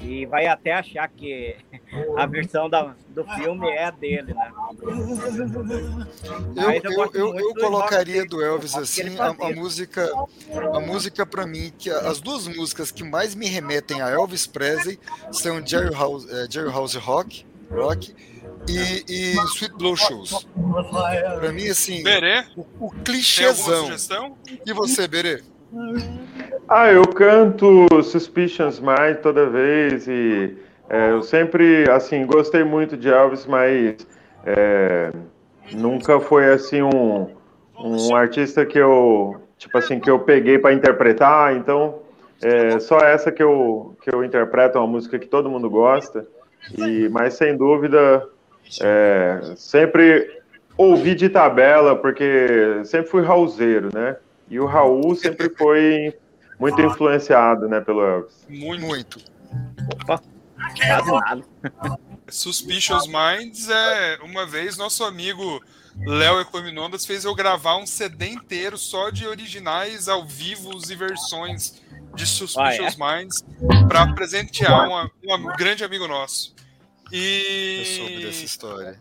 [0.00, 1.56] e vai até achar que
[2.16, 4.52] a versão da, do filme é a dele, né?
[4.80, 4.96] Eu,
[6.54, 10.10] Mas eu eu, eu, colocaria do Elvis assim a, a música
[10.74, 14.98] a música para mim que as duas músicas que mais me remetem a Elvis Presley
[15.30, 18.14] são Jerry House, eh, Jerry House Rock, Rock
[18.68, 20.46] e, e Sweet Blow Shoes.
[21.40, 24.36] Para mim assim, Berê, o, o clichêzão.
[24.64, 25.42] E você, Berê?
[26.68, 30.56] Ah, eu canto Suspicions Mind toda vez e
[30.88, 34.06] é, eu sempre, assim, gostei muito de Elvis, mas
[34.44, 35.10] é,
[35.72, 37.28] nunca foi, assim, um,
[37.78, 42.00] um artista que eu, tipo assim, que eu peguei para interpretar, então
[42.42, 46.26] é só essa que eu, que eu interpreto, é uma música que todo mundo gosta,
[46.76, 48.28] e, mas sem dúvida,
[48.82, 50.42] é, sempre
[50.76, 54.16] ouvi de tabela, porque sempre fui Raulzeiro, né?
[54.48, 56.16] E o Raul sempre foi
[56.58, 58.46] muito influenciado, né, pelo Elvis.
[58.48, 58.80] Muito.
[58.86, 59.18] Muito.
[60.06, 61.42] Quase nada.
[62.28, 65.60] Suspicious Minds é uma vez nosso amigo
[65.98, 71.82] Léo Ecominondas fez eu gravar um CD inteiro só de originais ao vivo e versões
[72.14, 73.44] de Suspicious Minds
[73.88, 76.54] para presentear uma- um grande amigo nosso.
[77.10, 79.00] Eu soube dessa E história.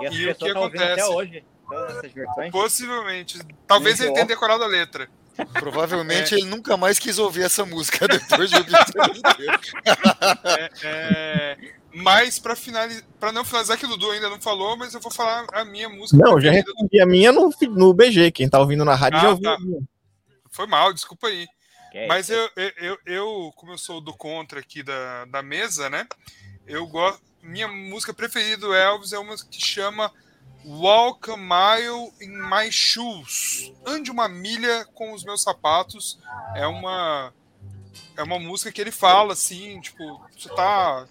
[0.00, 1.10] E E o que estão ouvindo até acontece?
[1.10, 2.50] hoje, todas essas versões.
[2.50, 5.08] possivelmente, talvez ele tenha decorado a letra.
[5.52, 8.74] Provavelmente ele nunca mais quis ouvir essa música depois de ouvir.
[10.44, 11.56] É, é,
[11.94, 15.10] mas para finalizar, para não finalizar que o Dudu ainda não falou, mas eu vou
[15.10, 16.22] falar a minha música.
[16.22, 18.30] Não, já respondi a minha no, no BG.
[18.32, 19.44] Quem tá ouvindo na rádio Ah, já ouviu.
[19.44, 19.58] tá.
[20.50, 21.46] Foi mal, desculpa aí.
[21.90, 25.88] Que é Mas eu, eu, eu, como eu sou do contra aqui da, da mesa,
[25.88, 26.06] né?
[26.66, 27.20] Eu gosto.
[27.42, 30.12] Minha música preferida do Elvis é uma que chama
[30.64, 33.72] Walk a Mile in My Shoes.
[33.86, 36.18] Ande uma milha com os meus sapatos.
[36.54, 37.32] É uma
[38.16, 41.06] é uma música que ele fala assim, tipo, você tá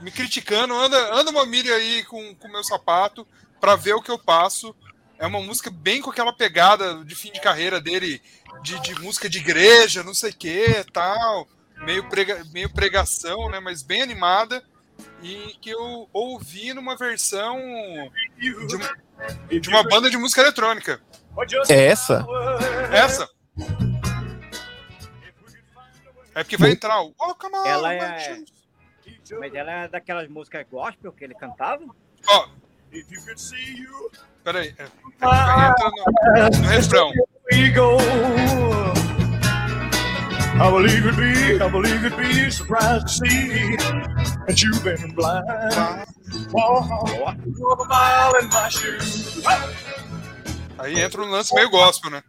[0.00, 3.26] me criticando, anda, anda uma milha aí com o meu sapato
[3.60, 4.74] para ver o que eu passo.
[5.18, 8.20] É uma música bem com aquela pegada de fim de carreira dele,
[8.62, 13.58] de, de música de igreja, não sei o que, tal, meio, prega, meio pregação, né,
[13.60, 14.62] mas bem animada,
[15.22, 17.56] e que eu ouvi numa versão
[18.36, 21.00] de, um- de uma banda de música eletrônica.
[21.68, 22.26] É essa?
[22.92, 23.28] Essa.
[26.34, 28.44] É porque vai entrar o Walk a Mile Ela é-.
[29.38, 31.82] Mas ela é daquelas músicas gospel que ele cantava?
[32.28, 32.48] Ó.
[34.44, 34.74] Peraí.
[34.78, 34.86] É,
[35.18, 37.12] vai entra no, no refrão.
[40.58, 43.76] I believe it be, I believe it be surprised to see
[44.46, 45.44] that you've been blind.
[46.52, 46.88] Walk
[47.20, 49.42] walk a mile in my shoes.
[50.78, 52.22] Aí entra um lance meio gospel, né?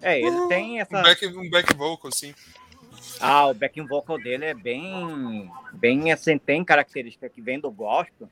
[0.00, 1.02] É, ele tem Um essa.
[1.02, 2.34] back, um back vocal, assim.
[3.20, 5.50] Ah, o backing vocal dele é bem.
[5.72, 8.28] Bem assim, tem característica que vem do gospel,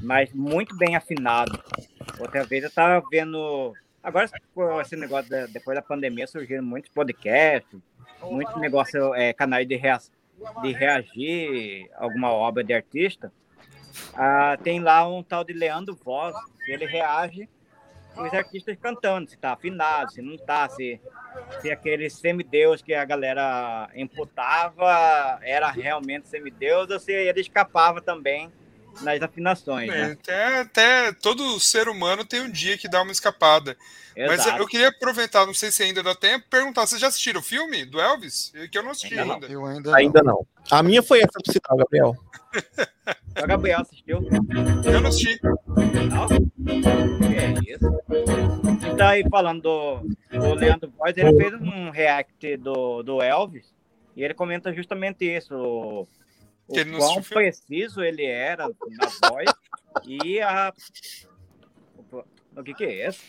[0.00, 1.62] mas muito bem afinado.
[2.18, 3.74] Outra vez eu tava vendo.
[4.02, 4.28] Agora,
[4.80, 7.78] esse negócio, depois da pandemia, surgiram muitos podcasts,
[8.22, 10.00] muitos negócios, é, canais de, rea-
[10.62, 13.30] de reagir a alguma obra de artista.
[14.14, 16.34] Ah, tem lá um tal de Leandro Voz,
[16.64, 17.48] que ele reage
[18.16, 21.00] os artistas cantando, se tá afinado, se não tá, se,
[21.60, 28.50] se aquele semideus que a galera imputava era realmente semideus ou se ele escapava também
[29.02, 30.12] nas afinações, É, né?
[30.12, 33.76] até, até todo ser humano tem um dia que dá uma escapada.
[34.16, 34.58] Mas Exato.
[34.60, 37.84] eu queria aproveitar, não sei se ainda dá tempo, perguntar: vocês já assistiram o filme
[37.86, 38.52] do Elvis?
[38.70, 39.34] Que eu não assisti Ainda não.
[39.34, 39.46] ainda.
[39.46, 40.46] Eu ainda, Ainda não.
[40.70, 42.16] A minha foi essa do sinal, Gabriel.
[43.42, 44.20] O Gabriel assistiu?
[44.84, 45.40] Eu não assisti.
[45.42, 46.26] Não?
[47.18, 48.92] Que é isso?
[48.92, 50.00] E tá aí falando do,
[50.38, 53.72] do Leandro Voz, ele fez um react do, do Elvis
[54.16, 56.06] e ele comenta justamente isso.
[56.70, 57.50] O Que quão o filme.
[57.50, 59.50] preciso ele era na voz
[60.06, 60.72] e a.
[62.56, 63.20] O que, que é isso?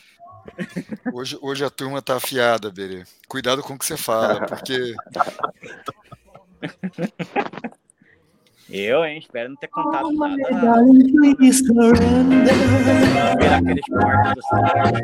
[1.13, 3.03] Hoje, hoje a turma tá afiada, Berê.
[3.27, 4.93] Cuidado com o que você fala, porque
[8.69, 9.17] Eu, hein?
[9.19, 10.35] Espero não ter contado nada.
[13.39, 15.01] Ver aqueles cortes do cinema.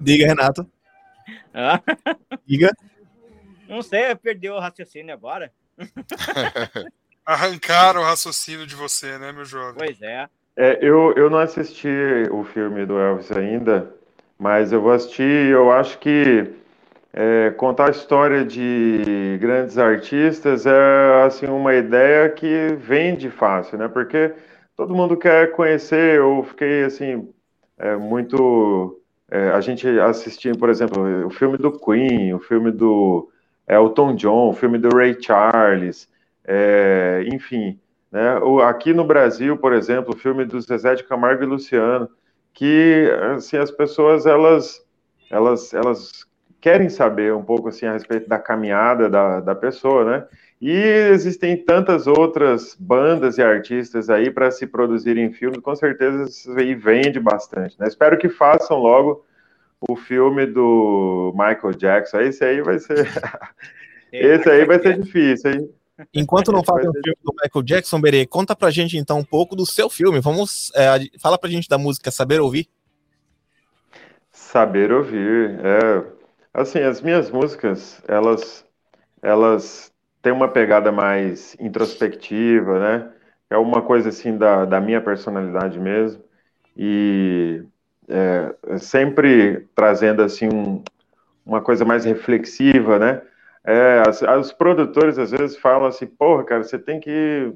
[0.00, 0.66] Diga, Renato.
[1.54, 1.80] Ah,
[2.46, 2.70] Diga.
[3.72, 5.50] Não sei, perdeu o raciocínio agora.
[7.24, 9.76] Arrancaram o raciocínio de você, né, meu jovem?
[9.78, 10.28] Pois é.
[10.54, 11.88] É, eu, eu não assisti
[12.30, 13.90] o filme do Elvis ainda,
[14.38, 15.48] mas eu vou assistir.
[15.48, 16.52] Eu acho que
[17.14, 23.88] é, contar a história de grandes artistas é assim uma ideia que vende fácil, né?
[23.88, 24.34] Porque
[24.76, 26.18] todo mundo quer conhecer.
[26.18, 27.26] Eu fiquei assim
[27.78, 29.00] é, muito.
[29.30, 33.31] é, a gente assistiu, por exemplo, o filme do Queen, o filme do
[33.68, 36.08] Elton John, filme do Ray Charles,
[36.44, 37.78] é, enfim.
[38.10, 38.38] Né?
[38.64, 42.08] Aqui no Brasil, por exemplo, o filme do Zezé de Camargo e Luciano,
[42.52, 44.84] que assim, as pessoas elas,
[45.30, 46.26] elas, elas
[46.60, 50.26] querem saber um pouco assim a respeito da caminhada da, da pessoa, né?
[50.60, 56.52] E existem tantas outras bandas e artistas aí para se produzirem filmes, com certeza isso
[56.52, 57.88] aí vende bastante, né?
[57.88, 59.24] Espero que façam logo
[59.88, 62.20] o filme do Michael Jackson.
[62.20, 63.06] Esse aí vai ser,
[64.12, 65.70] esse aí vai ser difícil, hein?
[66.12, 69.54] Enquanto não fazem o filme do Michael Jackson, Berê, conta pra gente então um pouco
[69.54, 70.20] do seu filme.
[70.20, 70.72] Vamos.
[70.74, 70.88] É,
[71.20, 72.68] fala pra gente da música Saber Ouvir.
[74.30, 75.60] Saber ouvir.
[75.62, 76.04] É,
[76.52, 78.64] assim, as minhas músicas, elas,
[79.22, 83.12] elas têm uma pegada mais introspectiva, né?
[83.50, 86.22] É uma coisa assim da, da minha personalidade mesmo.
[86.76, 87.62] E
[88.08, 90.82] é, sempre trazendo assim um,
[91.44, 93.22] uma coisa mais reflexiva, né?
[93.64, 97.52] É, as, os produtores às vezes falam assim, porra, cara, você tem que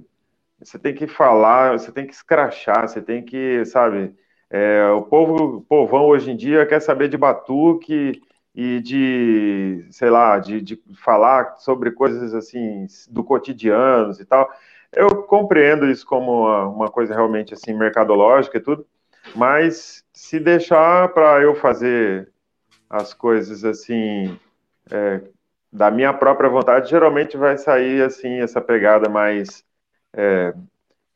[0.61, 4.15] você tem que falar, você tem que escrachar, você tem que, sabe,
[4.51, 8.23] é, o povo, o povão hoje em dia quer saber de batuque
[8.55, 14.51] e de, sei lá, de, de falar sobre coisas assim do cotidiano e tal.
[14.93, 18.87] Eu compreendo isso como uma, uma coisa realmente assim mercadológica e tudo,
[19.35, 22.31] mas se deixar para eu fazer
[22.89, 24.39] as coisas assim
[24.91, 25.21] é,
[25.73, 29.65] da minha própria vontade, geralmente vai sair assim essa pegada mais
[30.15, 30.55] é,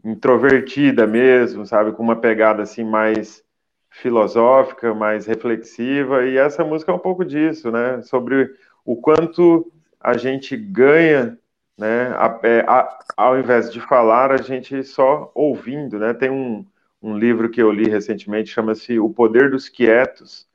[0.04, 3.42] introvertida mesmo, sabe, com uma pegada assim mais
[3.90, 8.50] filosófica, mais reflexiva, e essa música é um pouco disso, né, sobre
[8.84, 11.36] o quanto a gente ganha,
[11.76, 16.64] né, a, é, a, ao invés de falar, a gente só ouvindo, né, tem um,
[17.02, 20.46] um livro que eu li recentemente, chama-se O Poder dos Quietos,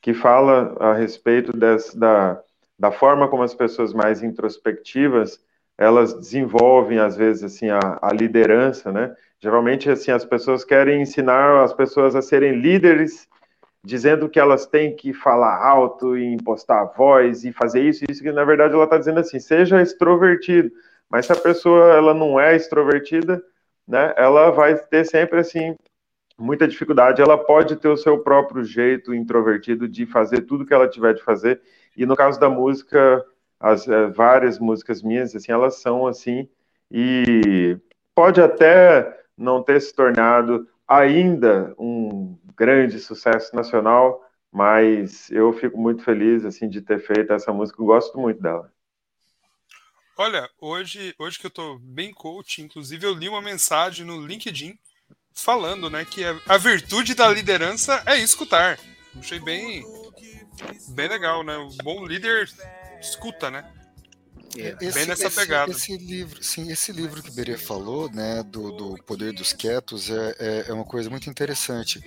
[0.00, 2.42] que fala a respeito desse, da,
[2.78, 5.40] da forma como as pessoas mais introspectivas
[5.78, 9.14] elas desenvolvem às vezes assim a, a, liderança, né?
[9.40, 13.28] Geralmente assim as pessoas querem ensinar as pessoas a serem líderes,
[13.84, 18.22] dizendo que elas têm que falar alto e impostar a voz e fazer isso isso
[18.22, 20.70] que na verdade ela está dizendo assim, seja extrovertido.
[21.10, 23.42] Mas se a pessoa ela não é extrovertida,
[23.86, 24.14] né?
[24.16, 25.76] Ela vai ter sempre assim
[26.38, 27.22] muita dificuldade.
[27.22, 31.22] Ela pode ter o seu próprio jeito introvertido de fazer tudo que ela tiver de
[31.22, 31.60] fazer.
[31.96, 33.24] E no caso da música
[33.62, 36.48] as é, várias músicas minhas, assim, elas são assim,
[36.90, 37.78] e
[38.12, 44.20] pode até não ter se tornado ainda um grande sucesso nacional,
[44.50, 48.70] mas eu fico muito feliz, assim, de ter feito essa música, eu gosto muito dela.
[50.18, 54.76] Olha, hoje, hoje que eu tô bem coach, inclusive eu li uma mensagem no LinkedIn
[55.34, 58.78] falando, né, que a virtude da liderança é escutar.
[59.18, 59.84] Achei bem,
[60.88, 61.56] bem legal, né?
[61.56, 62.48] O bom líder
[63.00, 63.64] escuta, né?
[64.56, 65.72] Esse, Bem nessa esse, pegada.
[65.72, 70.10] Esse livro, sim, esse livro que o Berê falou, né, do, do Poder dos Quietos,
[70.10, 72.02] é, é, é uma coisa muito interessante.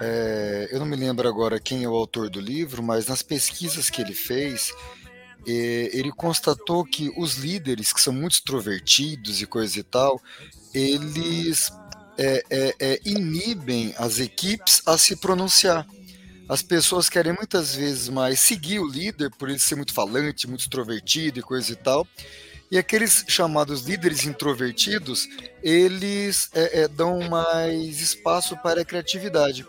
[0.00, 3.88] É, eu não me lembro agora quem é o autor do livro, mas nas pesquisas
[3.88, 4.72] que ele fez,
[5.46, 10.20] é, ele constatou que os líderes que são muito extrovertidos e coisa e tal,
[10.74, 11.70] eles
[12.18, 15.86] é, é, é, inibem as equipes a se pronunciar
[16.48, 20.60] as pessoas querem muitas vezes mais seguir o líder por ele ser muito falante, muito
[20.60, 22.06] extrovertido e coisa e tal.
[22.70, 25.28] E aqueles chamados líderes introvertidos,
[25.62, 29.66] eles é, é, dão mais espaço para a criatividade.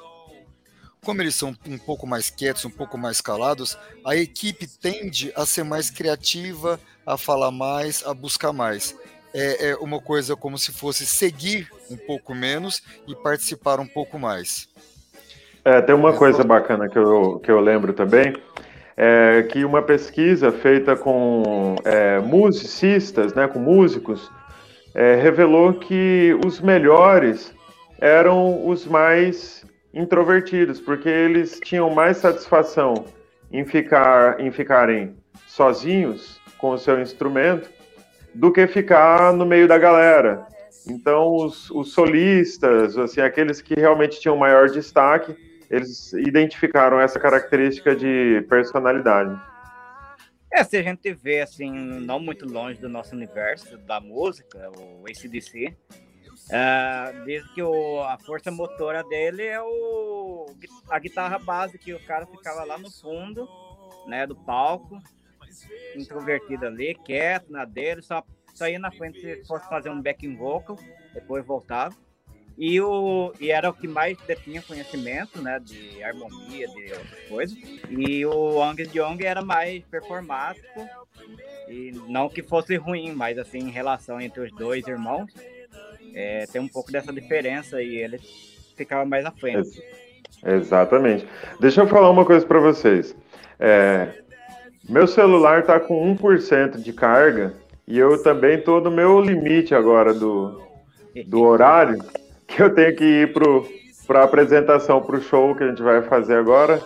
[1.03, 5.45] Como eles são um pouco mais quietos, um pouco mais calados, a equipe tende a
[5.45, 8.95] ser mais criativa, a falar mais, a buscar mais.
[9.39, 14.17] É, é uma coisa como se fosse seguir um pouco menos e participar um pouco
[14.17, 14.67] mais.
[15.63, 18.35] É, tem uma coisa bacana que eu, que eu lembro também,
[18.95, 24.27] é que uma pesquisa feita com é, musicistas, né, com músicos,
[24.95, 27.53] é, revelou que os melhores
[27.99, 29.63] eram os mais
[29.93, 33.05] introvertidos, porque eles tinham mais satisfação
[33.51, 35.15] em, ficar, em ficarem
[35.45, 37.76] sozinhos com o seu instrumento
[38.33, 40.47] do que ficar no meio da galera.
[40.89, 45.35] Então, os, os solistas, assim, aqueles que realmente tinham maior destaque,
[45.69, 49.37] eles identificaram essa característica de personalidade.
[50.51, 55.05] É, se a gente vê, assim, não muito longe do nosso universo da música, o
[55.05, 55.75] ACDC,
[56.47, 60.45] uh, diz que o, a força motora dele é o,
[60.89, 63.47] a guitarra base, que o cara ficava lá no fundo,
[64.07, 65.01] né, do palco,
[65.95, 70.35] introvertido ali, quieto na dele, só, só ia na frente se fosse fazer um backing
[70.35, 70.77] vocal,
[71.13, 71.95] depois voltava.
[72.57, 77.57] E, o, e era o que mais detinha conhecimento, né, de harmonia, de outras coisas.
[77.87, 80.87] E o Angus Young era mais performático,
[81.69, 85.31] e não que fosse ruim, mas assim, em relação entre os dois irmãos,
[86.15, 88.19] é, tem um pouco dessa diferença e ele
[88.75, 89.79] ficava mais à frente.
[90.43, 91.27] Exatamente.
[91.59, 93.15] Deixa eu falar uma coisa para vocês.
[93.59, 94.23] É,
[94.89, 97.53] meu celular está com 1% de carga
[97.87, 100.61] e eu também estou no meu limite agora do,
[101.25, 102.03] do horário
[102.47, 103.33] que eu tenho que ir
[104.05, 106.81] para a apresentação, para o show que a gente vai fazer agora.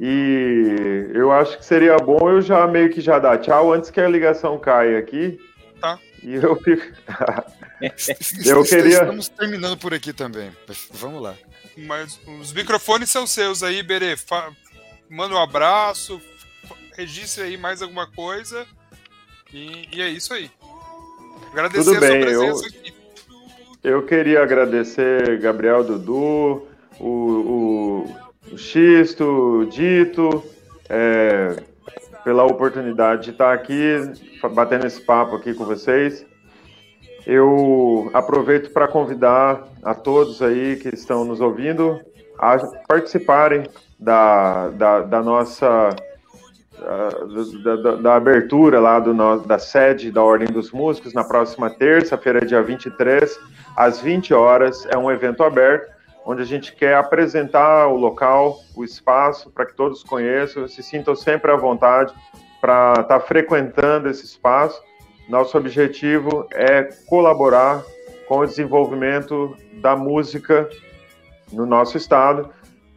[0.00, 4.00] E eu acho que seria bom eu já meio que já dar tchau antes que
[4.00, 5.38] a ligação caia aqui.
[5.80, 5.98] Tá.
[6.22, 6.82] E eu fico.
[8.44, 9.02] eu queria.
[9.02, 10.50] Estamos terminando por aqui também.
[10.92, 11.34] Vamos lá.
[11.76, 14.16] Mas os microfones são seus aí, Berê.
[14.16, 14.50] Fa...
[15.08, 16.20] Manda um abraço,
[17.00, 18.66] registre aí mais alguma coisa.
[19.52, 20.50] E, e é isso aí.
[21.52, 22.68] Agradecer Tudo bem, a sua presença eu...
[22.68, 22.94] aqui.
[23.82, 28.16] Eu queria agradecer Gabriel Dudu, o, o,
[28.52, 30.44] o Xisto, o Dito,
[30.86, 31.56] é,
[32.22, 33.96] pela oportunidade de estar aqui,
[34.52, 36.26] batendo esse papo aqui com vocês.
[37.26, 42.00] Eu aproveito para convidar a todos aí que estão nos ouvindo
[42.38, 43.64] a participarem
[43.98, 45.90] da, da, da nossa
[46.80, 52.44] da, da, da, abertura lá do, da sede da Ordem dos Músicos na próxima terça-feira,
[52.44, 53.38] dia 23,
[53.76, 54.86] às 20 horas.
[54.86, 55.92] É um evento aberto,
[56.24, 61.14] onde a gente quer apresentar o local, o espaço, para que todos conheçam, se sintam
[61.14, 62.14] sempre à vontade
[62.60, 64.80] para estar tá frequentando esse espaço.
[65.28, 67.82] Nosso objetivo é colaborar
[68.26, 70.68] com o desenvolvimento da música
[71.52, 72.50] no nosso estado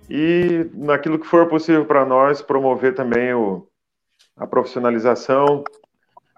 [0.09, 3.67] e naquilo que for possível para nós promover também o,
[4.35, 5.63] a profissionalização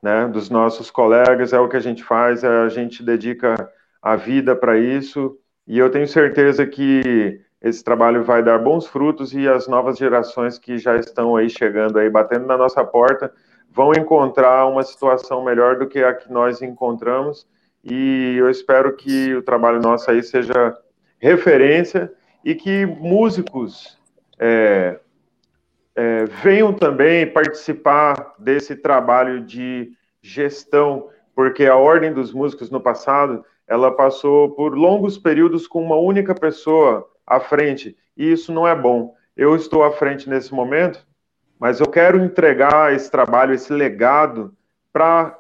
[0.02, 3.72] né, dos nossos colegas, é o que a gente faz, é, a gente dedica
[4.02, 5.38] a vida para isso,
[5.68, 10.60] e eu tenho certeza que esse trabalho vai dar bons frutos e as novas gerações
[10.60, 13.34] que já estão aí chegando aí, batendo na nossa porta,
[13.72, 17.48] vão encontrar uma situação melhor do que a que nós encontramos,
[17.84, 20.78] e eu espero que o trabalho nosso aí seja
[21.20, 22.12] referência
[22.44, 23.98] e que músicos
[24.38, 25.00] é,
[25.96, 33.46] é, venham também participar desse trabalho de gestão, porque a Ordem dos Músicos no passado
[33.68, 38.76] ela passou por longos períodos com uma única pessoa à frente, e isso não é
[38.76, 39.16] bom.
[39.36, 41.06] Eu estou à frente nesse momento,
[41.60, 44.54] mas eu quero entregar esse trabalho, esse legado
[44.94, 45.38] para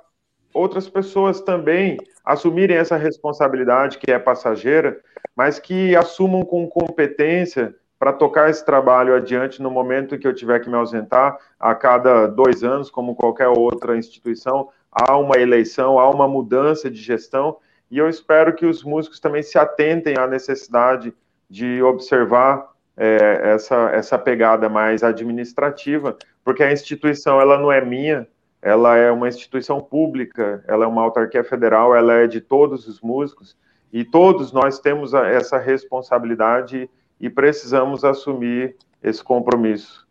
[0.53, 4.99] outras pessoas também assumirem essa responsabilidade que é passageira,
[5.36, 10.60] mas que assumam com competência para tocar esse trabalho adiante no momento que eu tiver
[10.60, 16.10] que me ausentar, a cada dois anos, como qualquer outra instituição, há uma eleição, há
[16.10, 17.58] uma mudança de gestão,
[17.89, 21.14] e eu espero que os músicos também se atentem à necessidade
[21.50, 28.28] de observar é, essa, essa pegada mais administrativa, porque a instituição ela não é minha,
[28.62, 33.00] ela é uma instituição pública, ela é uma autarquia federal, ela é de todos os
[33.00, 33.56] músicos,
[33.93, 36.89] e todos nós temos essa responsabilidade
[37.26, 40.05] e precisamos assumir esse compromisso.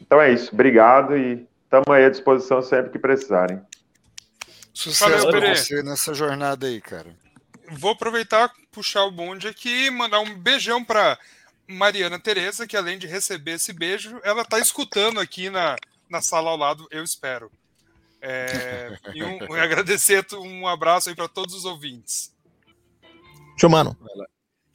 [0.00, 3.60] Então é isso, obrigado e estamos aí à disposição sempre que precisarem.
[4.72, 7.14] Sucesso para você nessa jornada aí, cara.
[7.70, 11.18] Vou aproveitar, puxar o bonde aqui e mandar um beijão para
[11.68, 15.76] Mariana Tereza, que além de receber esse beijo, ela está escutando aqui na,
[16.08, 17.52] na sala ao lado, eu espero.
[18.22, 22.32] É, e um, um agradecer um abraço aí para todos os ouvintes.
[23.58, 23.96] Show, mano.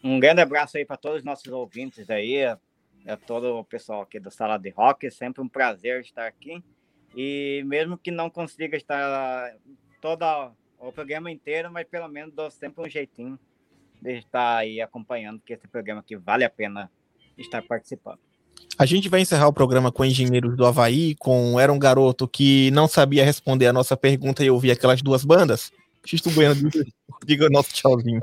[0.03, 4.19] Um grande abraço aí para todos os nossos ouvintes aí, a todo o pessoal aqui
[4.19, 5.07] do Sala de Rock.
[5.07, 6.63] É sempre um prazer estar aqui.
[7.15, 9.53] E mesmo que não consiga estar
[10.01, 10.23] todo
[10.79, 13.37] o programa inteiro, mas pelo menos dou sempre um jeitinho
[14.01, 16.89] de estar aí acompanhando, porque esse programa aqui vale a pena
[17.37, 18.19] estar participando.
[18.77, 22.71] A gente vai encerrar o programa com engenheiros do Havaí, com Era um garoto que
[22.71, 25.71] não sabia responder a nossa pergunta e ouvir aquelas duas bandas.
[26.05, 26.55] Xisto Bueno,
[27.25, 28.21] diga nosso tchauzinho.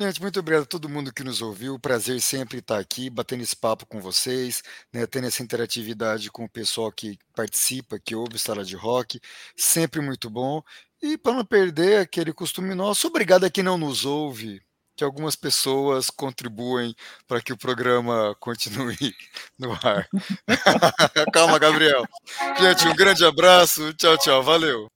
[0.00, 1.76] Gente, muito obrigado a todo mundo que nos ouviu.
[1.76, 6.48] Prazer sempre estar aqui, batendo esse papo com vocês, né, tendo essa interatividade com o
[6.48, 9.20] pessoal que participa, que ouve Sala de Rock.
[9.56, 10.62] Sempre muito bom.
[11.02, 14.62] E para não perder aquele costume nosso, obrigado a quem não nos ouve,
[14.96, 16.94] que algumas pessoas contribuem
[17.26, 18.96] para que o programa continue
[19.58, 20.08] no ar.
[21.34, 22.04] Calma, Gabriel.
[22.60, 23.92] Gente, um grande abraço.
[23.94, 24.44] Tchau, tchau.
[24.44, 24.88] Valeu.